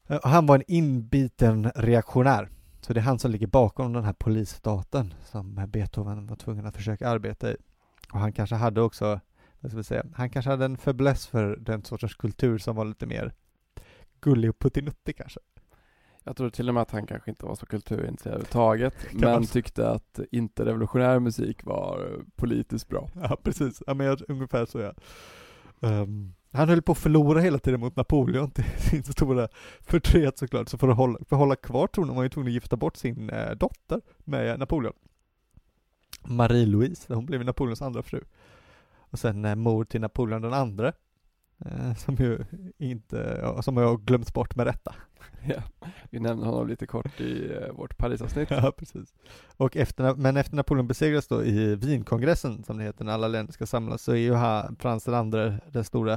[0.07, 2.49] Eh, han var en inbiten reaktionär
[2.81, 6.77] så det är han som ligger bakom den här polisstaten som Beethoven var tvungen att
[6.77, 7.57] försöka arbeta i.
[8.13, 9.21] Och han kanske hade också,
[9.61, 12.85] vad ska vi säga, han kanske hade en fäbless för den sortens kultur som var
[12.85, 13.33] lite mer
[14.21, 15.41] gullig och puttinuttig kanske.
[16.25, 19.89] Jag tror till och med att han kanske inte var så kulturintresserad överhuvudtaget, men tyckte
[19.89, 23.09] att inte revolutionär musik var politiskt bra.
[23.15, 23.83] Ja, precis.
[23.87, 24.95] Ja, men jag, ungefär så ja.
[25.81, 29.49] Um, han höll på att förlora hela tiden mot Napoleon till sin stora
[29.81, 32.49] förtret såklart, så för att hålla, för att hålla kvar tronen var han ju tvungen
[32.49, 34.95] att gifta bort sin eh, dotter med eh, Napoleon.
[36.23, 38.21] Marie-Louise, hon blev Napoleons andra fru.
[38.99, 40.93] Och sen eh, mor till Napoleon den andre,
[41.97, 42.39] som ju
[42.79, 44.95] inte, som har glömts bort med rätta.
[45.47, 45.63] Ja,
[46.11, 48.51] vi nämnde honom lite kort i eh, vårt Parisavsnitt.
[48.51, 49.15] Ja, precis.
[49.57, 53.53] Och efter, men efter Napoleon besegras då i Wienkongressen, som det heter, när alla länder
[53.53, 56.13] ska samlas, så är ju här Frans den andre den stora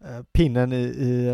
[0.00, 1.30] eh, pinnen i, i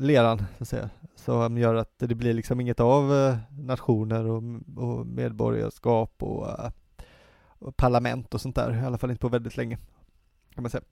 [0.00, 4.42] leran, så att säga, som gör att det blir liksom inget av nationer och,
[4.76, 6.48] och medborgarskap och,
[7.48, 9.78] och parlament och sånt där, i alla fall inte på väldigt länge,
[10.54, 10.84] kan man säga.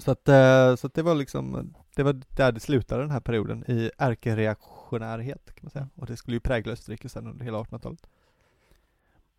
[0.00, 3.20] Så att, eh, så att det var liksom, det var där det slutade den här
[3.20, 5.88] perioden i ärkereaktionärhet kan man säga.
[5.94, 8.06] Och det skulle ju prägla Österrike sen under hela 1800-talet.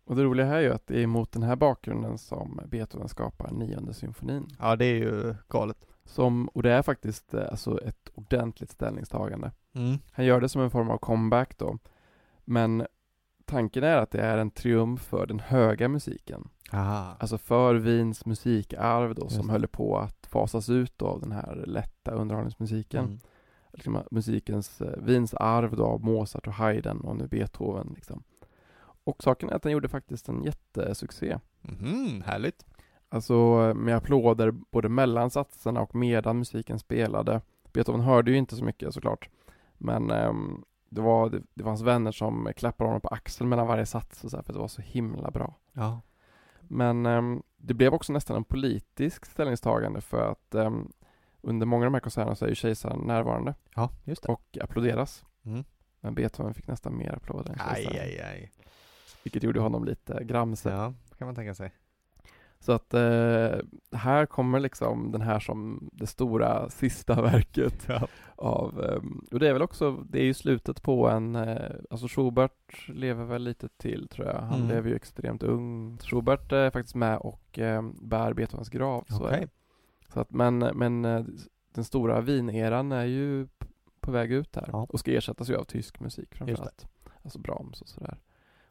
[0.04, 3.08] Och det roliga här är ju att det är mot den här bakgrunden som Beethoven
[3.08, 4.46] skapar nionde symfonin.
[4.58, 5.86] Ja, det är ju galet.
[6.04, 9.52] Som, och det är faktiskt eh, alltså ett ordentligt ställningstagande.
[9.72, 9.98] Mm.
[10.12, 11.78] Han gör det som en form av comeback då.
[12.44, 12.86] Men
[13.46, 16.48] tanken är att det är en triumf för den höga musiken.
[16.72, 17.16] Aha.
[17.20, 22.10] Alltså för Wiens musikarv då som höll på att fasas ut av den här lätta
[22.10, 23.04] underhållningsmusiken.
[23.04, 23.18] Mm.
[23.72, 28.22] Liksom musikens, eh, Wiens arv då av Mozart och Haydn och nu Beethoven liksom.
[29.04, 31.38] Och saken är att den gjorde faktiskt en jättesuccé.
[31.62, 32.66] Mhm, härligt.
[33.08, 33.34] Alltså
[33.76, 37.40] med applåder både mellan satserna och medan musiken spelade.
[37.72, 39.28] Beethoven hörde ju inte så mycket såklart.
[39.78, 43.66] Men ehm, det, var, det, det var hans vänner som klappade honom på axeln mellan
[43.66, 45.54] varje sats och så här, för det var så himla bra.
[45.72, 46.00] Ja.
[46.60, 50.92] Men ehm, det blev också nästan en politisk ställningstagande för att ehm,
[51.40, 54.28] under många av de här konserterna så är ju kejsaren närvarande Ja, just det.
[54.32, 55.24] och applåderas.
[55.44, 55.64] Mm.
[56.00, 58.00] Men Beethoven fick nästan mer applåder än Aj, kejsaren.
[58.00, 58.52] aj, aj.
[59.22, 60.70] Vilket gjorde honom lite gramse.
[60.70, 61.72] Ja, kan man tänka sig.
[62.66, 63.58] Så att eh,
[63.92, 68.08] här kommer liksom den här som det stora sista verket Ja.
[68.36, 69.00] av, eh,
[69.32, 73.24] och det är väl också, det är ju slutet på en, eh, alltså Schubert lever
[73.24, 74.68] väl lite till tror jag, han Mm.
[74.68, 75.98] lever ju extremt ung.
[75.98, 79.04] Schubert är faktiskt med och eh, bär Beethovens grav.
[79.08, 79.48] Så, är
[80.12, 81.24] så att, men, men eh,
[81.74, 83.48] den stora Wien-eran är ju
[84.00, 84.86] på väg ut här Ja.
[84.90, 86.86] och ska ersättas ju av tysk musik framförallt.
[87.22, 88.18] Alltså Brahms och sådär.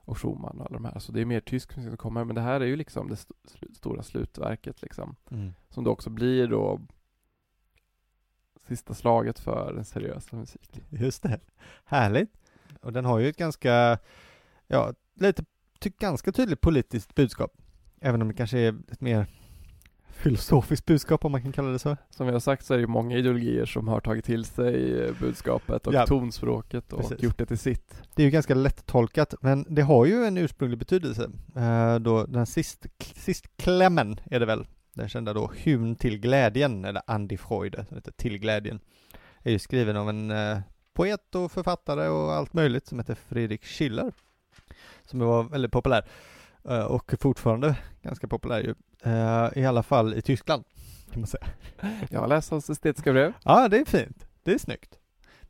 [0.05, 0.99] Och Schumann och alla de här.
[0.99, 3.13] Så det är mer tysk musik som kommer, men det här är ju liksom det
[3.13, 3.33] st-
[3.75, 5.15] stora slutverket liksom.
[5.31, 5.53] Mm.
[5.69, 6.81] Som då också blir då
[8.67, 10.83] sista slaget för den seriösa musiken.
[10.89, 11.39] Just det.
[11.85, 12.29] Härligt.
[12.81, 13.97] Och den har ju ett ganska,
[14.67, 15.43] ja, lite,
[15.99, 17.57] ganska tydligt politiskt budskap.
[17.99, 19.27] Även om det kanske är ett mer
[20.15, 21.97] filosofiskt budskap om man kan kalla det så.
[22.09, 25.03] Som vi har sagt så är det ju många ideologier som har tagit till sig
[25.05, 26.05] eh, budskapet och Ja.
[26.05, 27.23] tonspråket och Precis.
[27.23, 28.01] gjort det till sitt.
[28.15, 31.29] Det är ju ganska lättolkat, men det har ju en ursprunglig betydelse.
[31.55, 32.85] Eh, då den sist,
[33.15, 37.97] sist klämmen är det väl, den kända då Hymn till glädjen, eller Andi Freude, som
[37.97, 38.79] heter Till glädjen,
[39.43, 40.57] är ju skriven av en eh,
[40.93, 44.13] poet och författare och allt möjligt som heter Friedrich Schiller,
[45.05, 46.05] som var väldigt populär
[46.87, 48.75] och fortfarande ganska populär ju,
[49.55, 50.63] i alla fall i Tyskland,
[51.11, 51.47] kan man säga.
[52.09, 53.33] Jag har läst hans estetiska brev.
[53.43, 54.27] Ja, det är fint.
[54.43, 54.99] Det är snyggt.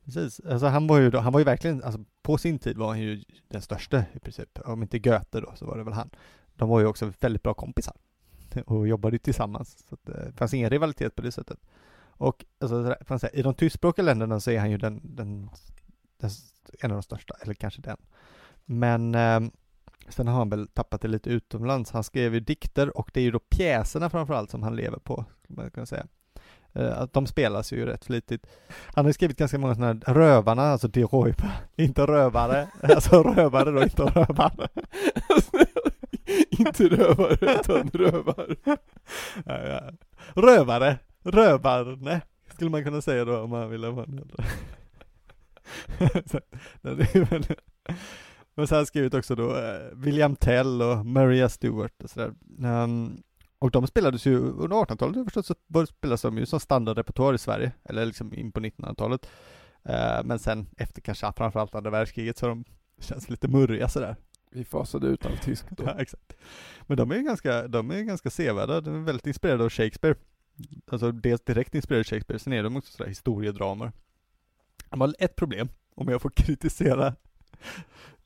[0.05, 0.39] Precis.
[0.39, 2.99] Alltså han var ju då, han var ju verkligen, alltså på sin tid var han
[2.99, 4.59] ju den största i princip.
[4.65, 6.09] Om inte Goethe då, så var det väl han.
[6.55, 7.95] De var ju också väldigt bra kompisar
[8.65, 9.85] och jobbade tillsammans.
[9.89, 11.59] Så eh, det fanns ingen rivalitet på det sättet.
[12.17, 15.49] Och alltså, säga, i de tyskspråkiga länderna så är han ju den, den,
[16.17, 16.29] den,
[16.79, 17.97] en av de största, eller kanske den.
[18.65, 19.39] Men eh,
[20.09, 21.91] sen har han väl tappat det lite utomlands.
[21.91, 25.25] Han skrev ju dikter och det är ju då pjäserna framförallt som han lever på,
[25.43, 26.05] skulle man kunna säga.
[26.73, 28.47] Eh, att de spelas ju rätt flitigt.
[28.95, 33.71] Han har skrivit ganska många sådana här Rövarna, alltså de Roipa, inte rövare, alltså rövare
[33.71, 34.67] då, inte rövare.
[36.49, 38.55] inte rövare, utan rövar.
[39.45, 39.81] ja, ja.
[40.33, 42.21] Rövare, rövarne,
[42.53, 44.29] skulle man kunna säga då om man ville vara en
[48.55, 52.33] Men så har han skrivit också då eh, William Tell och Maria Stewart och sådär.
[52.59, 53.23] Um,
[53.59, 57.37] och de spelades ju under 1800-talet, jag förstått så spelades de ju som standardrepertoar i
[57.37, 59.29] Sverige, eller liksom in på 1900-talet.
[59.89, 62.65] Uh, men sen efter kanske framförallt andra världskriget så de
[62.99, 64.15] känns lite murriga sådär.
[64.51, 65.83] Vi fasade ut all tysk då.
[65.87, 66.33] ja, exakt.
[66.81, 70.15] Men de är ju ganska, de är ganska sevärda, de är väldigt inspirerade av Shakespeare.
[70.87, 73.91] Alltså dels direkt inspirerade av Shakespeare, sen är de också sådär historiedramer.
[74.89, 77.15] De har ett problem, om jag får kritisera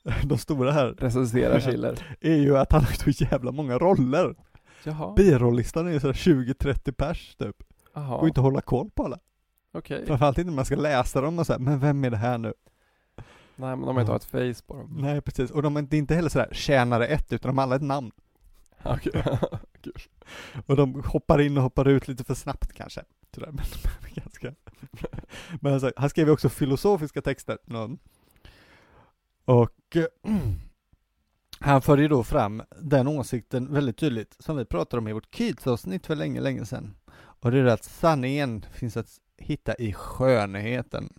[0.24, 0.86] de stora här.
[0.98, 2.16] Recensera Schiller.
[2.20, 4.34] Är ju att han har så jävla många roller.
[4.84, 5.14] Jaha.
[5.16, 7.56] Birollistan är ju sådär 20-30 pers typ.
[7.94, 8.18] Jaha.
[8.18, 9.18] Går inte att hålla koll på alla.
[9.72, 9.96] Okej.
[9.96, 10.06] Okay.
[10.06, 12.52] Framförallt inte när man ska läsa dem och säga, men vem är det här nu?
[13.56, 14.96] Nej men de har inte ett face på dem.
[14.98, 17.82] Nej precis, och de är inte heller sådär tjänare ett, utan de har alla ett
[17.82, 18.10] namn.
[18.82, 19.12] Okej,
[19.82, 19.92] kul.
[20.66, 23.04] Och de hoppar in och hoppar ut lite för snabbt kanske.
[23.34, 23.64] Sådär, men,
[24.02, 24.54] men ganska.
[25.60, 27.58] men alltså, han skrev ju också filosofiska texter.
[29.50, 29.96] Och
[31.60, 35.30] han förde ju då fram den åsikten väldigt tydligt, som vi pratade om i vårt
[35.30, 36.96] kids-avsnitt för länge, länge sedan.
[37.12, 41.12] Och det är att sanningen finns att hitta i skönheten.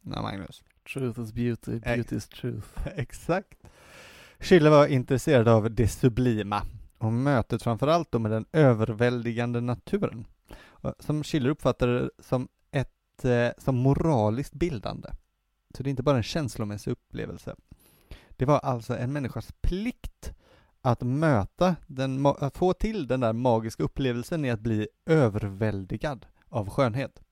[0.00, 0.62] Ja, Magnus.
[0.94, 2.68] Truth is beauty, beauty is truth.
[2.96, 3.58] Exakt.
[4.38, 6.62] Schiller var intresserad av det sublima
[6.98, 10.26] och mötet framförallt då med den överväldigande naturen,
[10.98, 15.08] som Schiller uppfattade som ett, eh, som moraliskt bildande.
[15.74, 17.56] Så det är inte bara en känslomässig upplevelse.
[18.28, 20.32] Det var alltså en människas plikt
[20.82, 26.70] att möta den, att få till den där magiska upplevelsen i att bli överväldigad av
[26.70, 27.22] skönhet.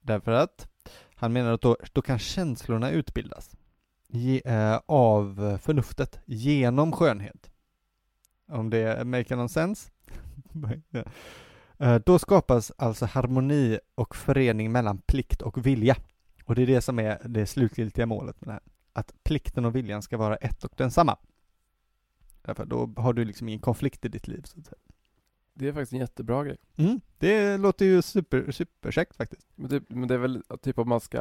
[0.00, 0.68] Därför att
[1.14, 3.56] han menar att då, då kan känslorna utbildas
[4.08, 7.50] ge, eh, av förnuftet genom skönhet.
[8.48, 9.90] Om det make någon sense?
[11.78, 15.96] Eh, då skapas alltså harmoni och förening mellan plikt och vilja.
[16.52, 18.62] Och det är det som är det slutgiltiga målet med det här.
[18.92, 21.18] Att plikten och viljan ska vara ett och densamma.
[22.42, 24.78] Därför då har du liksom ingen konflikt i ditt liv så att säga.
[25.54, 26.56] Det är faktiskt en jättebra grej.
[26.76, 29.48] Mm, det låter ju super, superkäckt faktiskt.
[29.54, 31.18] Men det, men det är väl typ om man ska,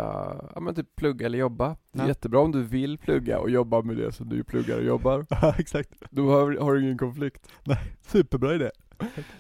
[0.56, 1.78] ja men typ plugga eller jobba.
[1.92, 2.08] Det är ja.
[2.08, 5.26] jättebra om du vill plugga och jobba med det som du pluggar och jobbar.
[5.30, 6.04] Ja, exakt.
[6.10, 7.48] Då har, har du ingen konflikt.
[7.64, 8.72] Nej, superbra idé.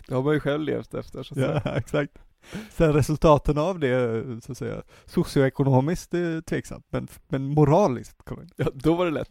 [0.07, 1.75] Det har man ju själv levt efter så att Ja, säga.
[1.77, 2.17] exakt.
[2.71, 8.17] Sen resultaten av det, så att säga, socioekonomiskt är tveksamt, men, men moraliskt,
[8.55, 9.29] ja, då var det lätt.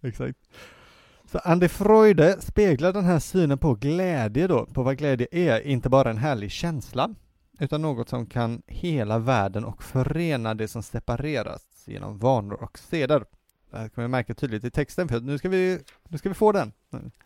[0.00, 0.38] exakt.
[1.32, 5.88] Så Andy Freude speglar den här synen på glädje då, på vad glädje är, inte
[5.88, 7.14] bara en härlig känsla,
[7.58, 13.24] utan något som kan hela världen och förena det som separeras genom vanor och seder.
[13.70, 15.78] Det här kan vi märka tydligt i texten, för nu ska vi,
[16.08, 16.72] nu ska vi få den.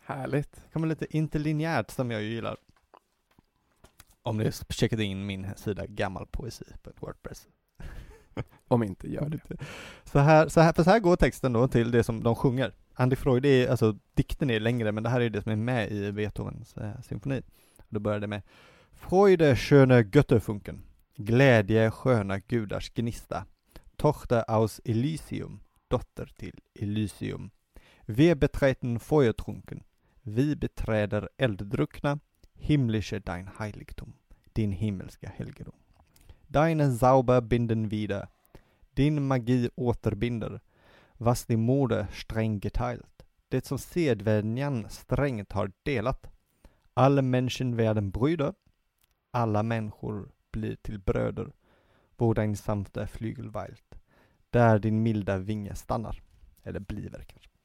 [0.03, 0.53] Härligt.
[0.53, 2.57] Det kommer lite interlinjärt som jag gillar.
[4.27, 7.49] Om ni checkat in min sida Gammal Poesi på Wordpress.
[8.69, 9.41] Om inte, gör det.
[10.05, 12.73] Så här, så här, för så här går texten då till det som de sjunger.
[12.95, 15.93] Andy Freud är, alltså dikten är längre, men det här är det som är med
[15.93, 17.43] i Beethovens eh, symfoni.
[17.89, 18.43] Då börjar det med
[18.93, 20.83] Freude schöne Götterfunken,
[21.17, 23.47] glädje sköna gudars gnista,
[23.97, 27.51] Tochter aus Elysium, dotter till Elysium.
[28.07, 29.83] Wir betreten Feuertrunken,
[30.23, 32.19] vi beträder elddruckna,
[32.55, 34.13] himmlische dein Heiligtum,
[34.57, 35.75] din himmelska helgedom.
[36.47, 38.29] Deine Zauber binden wieder,
[38.95, 40.61] din magi återbinder,
[41.19, 46.27] was die Mode streng geteilt, det som sedvänjan strängt har delat.
[46.95, 48.55] Alla Menschen werden Brüder,
[49.31, 51.53] alla människor blir till bröder,
[52.17, 53.95] wo dein sanfta flygel weilt,
[54.51, 56.23] där din milda vinge stannar,
[56.63, 57.56] eller bliver kanske.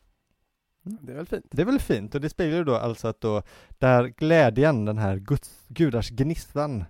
[0.85, 0.97] Mm.
[1.01, 1.45] Det är väl fint?
[1.51, 4.97] Det är väl fint, och det speglar ju då alltså att då, där glädjen, den
[4.97, 6.85] här guds, gudars gnistan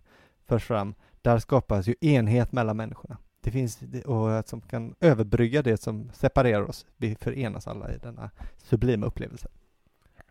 [0.47, 3.17] förs fram, där skapas ju enhet mellan människorna.
[3.41, 6.85] Det finns, och som kan överbrygga det som separerar oss.
[6.97, 9.47] Vi förenas alla i denna sublima upplevelse.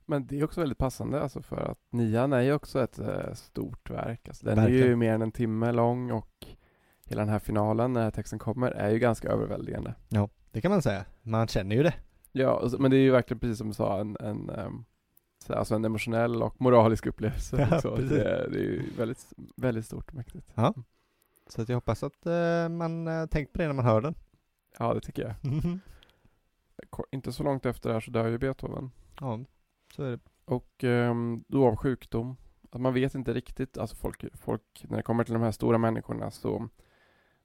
[0.06, 3.34] Men det är också väldigt passande alltså för att nian är ju också ett äh,
[3.34, 4.28] stort verk.
[4.28, 4.82] Alltså den Verkligen.
[4.82, 6.46] är ju mer än en timme lång och
[7.04, 9.94] hela den här finalen när texten kommer är ju ganska överväldigande.
[10.08, 11.04] Ja, det kan man säga.
[11.22, 11.94] Man känner ju det.
[12.32, 14.84] Ja, men det är ju verkligen precis som du sa, en, en um,
[15.48, 17.56] alltså en emotionell och moralisk upplevelse.
[17.70, 20.52] Ja, så det, det, är ju väldigt, väldigt stort mäktigt.
[20.54, 20.74] Ja.
[21.46, 24.14] Så att jag hoppas att uh, man uh, tänkt på det när man hör den.
[24.78, 25.34] Ja, det tycker jag.
[25.62, 25.80] Mm.
[27.10, 28.90] Inte så långt efter det här så dör ju Beethoven.
[29.20, 29.40] Ja,
[29.96, 30.18] så är det.
[30.44, 32.36] Och um, då av sjukdom
[32.70, 35.78] att man vet inte riktigt, alltså folk, folk, när det kommer till de här stora
[35.78, 36.68] människorna så,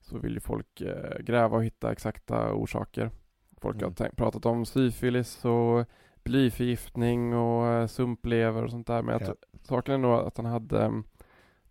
[0.02, 3.12] så vill ju folk eh, gräva och hitta exakta orsaker.
[3.58, 3.94] Folk Mm.
[4.00, 5.86] har pratat om syfilis och
[6.24, 9.34] blyförgiftning och eh, sumplever och sånt där, men Ja.
[9.64, 11.04] saken är nog att han hade mm,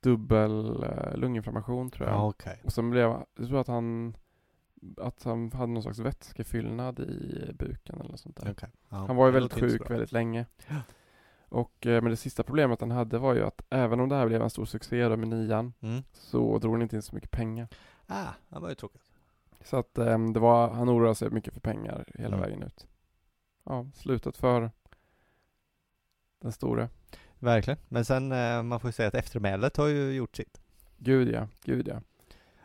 [0.01, 2.17] dubbel eh, lunginflammation tror jag.
[2.17, 2.61] Ja, okej.
[2.65, 4.17] Och sen blev, jag tror att han
[4.97, 8.51] att han hade någon slags vätskefyllnad i buken eller sånt där.
[8.51, 8.69] Okej.
[8.89, 10.47] Ja, Han var ju väldigt sjuk väldigt länge.
[11.49, 14.27] Och, eh, men det sista problemet han hade var ju att även om det här
[14.27, 16.03] blev en stor succé då med nian Mm.
[16.13, 17.69] så drog han inte in så mycket pengar.
[18.07, 19.03] Ah, det var ju tråkigt.
[19.65, 22.41] Så att eh, det var, han oroade sig mycket för pengar hela Mm.
[22.41, 22.87] vägen ut.
[23.65, 24.71] Ja, slutet för
[26.41, 26.89] den store.
[27.39, 27.79] Verkligen.
[27.89, 30.61] Men sen, eh, man får ju säga att eftermälet har ju gjort sitt.
[30.97, 32.01] Gud ja, gud ja.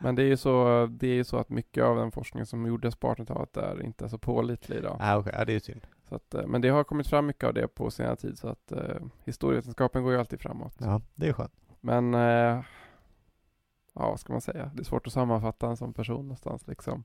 [0.01, 2.65] Men det är ju så, det är ju så att mycket av den forskning som
[2.65, 4.97] gjordes på 1800-talet är inte är så pålitlig idag.
[4.99, 5.33] Ah, okej.
[5.37, 5.87] Ja, det är ju synd.
[6.09, 8.47] Så att, eh, men det har kommit fram mycket av det på senare tid så
[8.47, 8.95] att eh,
[9.25, 10.75] historievetenskapen går ju alltid framåt.
[10.79, 11.53] Ja, det är skönt.
[11.81, 12.63] Men, eh,
[13.99, 14.71] ja vad ska man säga?
[14.73, 17.03] Det är svårt att sammanfatta en sån person någonstans liksom.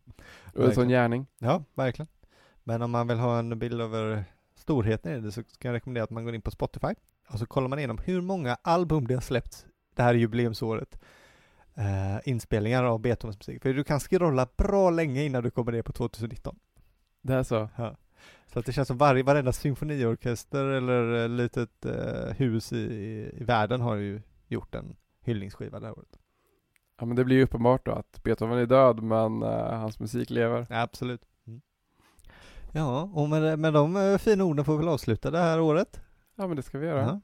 [0.55, 1.27] Och en sån gärning.
[1.39, 2.09] Ja, verkligen.
[2.65, 6.05] Men om man vill ha en bild över storheten i det så ska jag rekommendera
[6.05, 6.95] att man går in på Spotify
[7.29, 10.99] och så kollar man igenom hur många album det har släppts det här jubileumsåret.
[11.75, 13.62] Eh, inspelningar av Beethovens musik.
[13.62, 16.59] För du kan scrolla bra länge innan du kommer ner på 2019.
[17.23, 17.69] Det är så.
[17.77, 17.97] Ja.
[18.47, 23.31] Så att det känns som varje, varenda symfoniorkester eller eh, litet eh, hus i, i,
[23.41, 26.19] i världen har ju gjort en hyllningsskiva det här året.
[26.99, 30.31] Ja men det blir ju uppenbart då att Beethoven är död men eh, hans musik
[30.31, 30.66] lever.
[30.71, 31.23] Ja, absolut.
[31.47, 31.61] Mm.
[32.73, 36.01] Ja, och med, med de eh, fina orden får vi väl avsluta det här året.
[36.37, 37.21] Ja men det ska vi göra.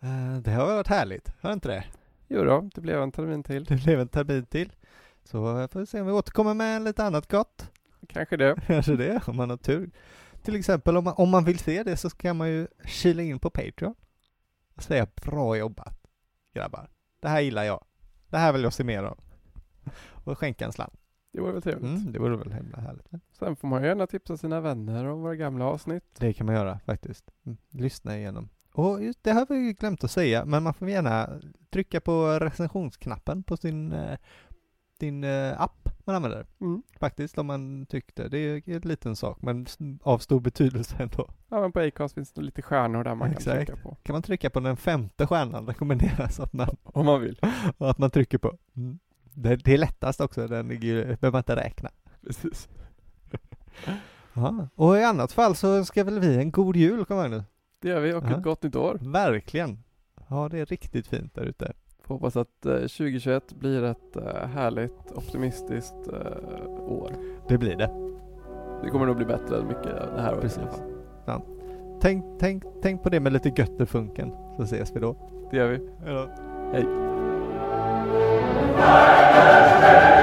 [0.00, 0.08] Ja.
[0.08, 1.84] Eh, Det har varit härligt, har inte det?
[2.28, 3.64] Jo då, det blev en termin till.
[3.64, 4.72] Det blev en termin till.
[5.24, 7.70] Så får vi se om vi återkommer med lite annat gott.
[8.08, 8.56] Kanske det.
[8.66, 9.90] Kanske det, om man har tur.
[10.42, 13.38] Till exempel om man, om man vill se det så kan man ju kila in
[13.38, 13.94] på Patreon
[14.76, 15.98] och säga bra jobbat
[16.54, 16.90] grabbar.
[17.20, 17.84] Det här gillar jag.
[18.36, 19.18] Det här vill jag se mer av.
[20.24, 21.00] Och skänka en slant.
[21.32, 22.00] Det vore väl trevligt.
[22.00, 23.06] Mm, det vore väl himla härligt.
[23.38, 26.04] Sen får man gärna tipsa sina vänner om våra gamla avsnitt.
[26.18, 27.30] Det kan man göra faktiskt.
[27.46, 27.58] Mm.
[27.70, 28.48] Lyssna igenom.
[28.72, 31.40] Och just det har vi glömt att säga, men man får gärna
[31.70, 34.18] trycka på recensionsknappen på sin eh,
[34.98, 36.46] din eh, app man använder.
[36.60, 36.82] Mm.
[36.98, 38.28] Faktiskt, om man tyckte.
[38.28, 39.66] Det är en liten sak, men
[40.02, 41.28] av stor betydelse ändå.
[41.48, 43.56] Ja men på Acast finns det lite stjärnor där man kan Exakt.
[43.56, 43.96] trycka på.
[44.02, 47.40] Kan man trycka på den femte stjärnan rekommenderas att man, Om man vill.
[47.78, 48.58] att man trycker på.
[48.76, 48.98] Mm.
[49.34, 51.90] Det, det är lättast också, den behöver man inte räkna.
[52.26, 52.68] Precis.
[54.38, 54.68] Ja.
[54.74, 57.44] Och i annat fall så ska väl vi en god jul, kommer jag nu.
[57.82, 58.36] Det gör vi och Ja.
[58.36, 58.98] ett gott nytt år.
[59.00, 59.82] Verkligen.
[60.28, 61.72] Ja, det är riktigt fint där ute.
[62.06, 67.12] Hoppas att eh, 2021 blir ett eh, härligt, optimistiskt eh, år.
[67.48, 67.90] Det blir det.
[68.82, 70.80] Det kommer nog bli bättre än mycket det här året i alla Precis.
[71.26, 71.40] fall.
[72.00, 75.16] Tänk, tänk, tänk på det med lite götterfunken, så ses vi då.
[75.50, 75.80] Det gör vi.
[76.04, 76.28] Hejdå.
[76.72, 76.86] Hej.
[78.78, 80.15] Hej!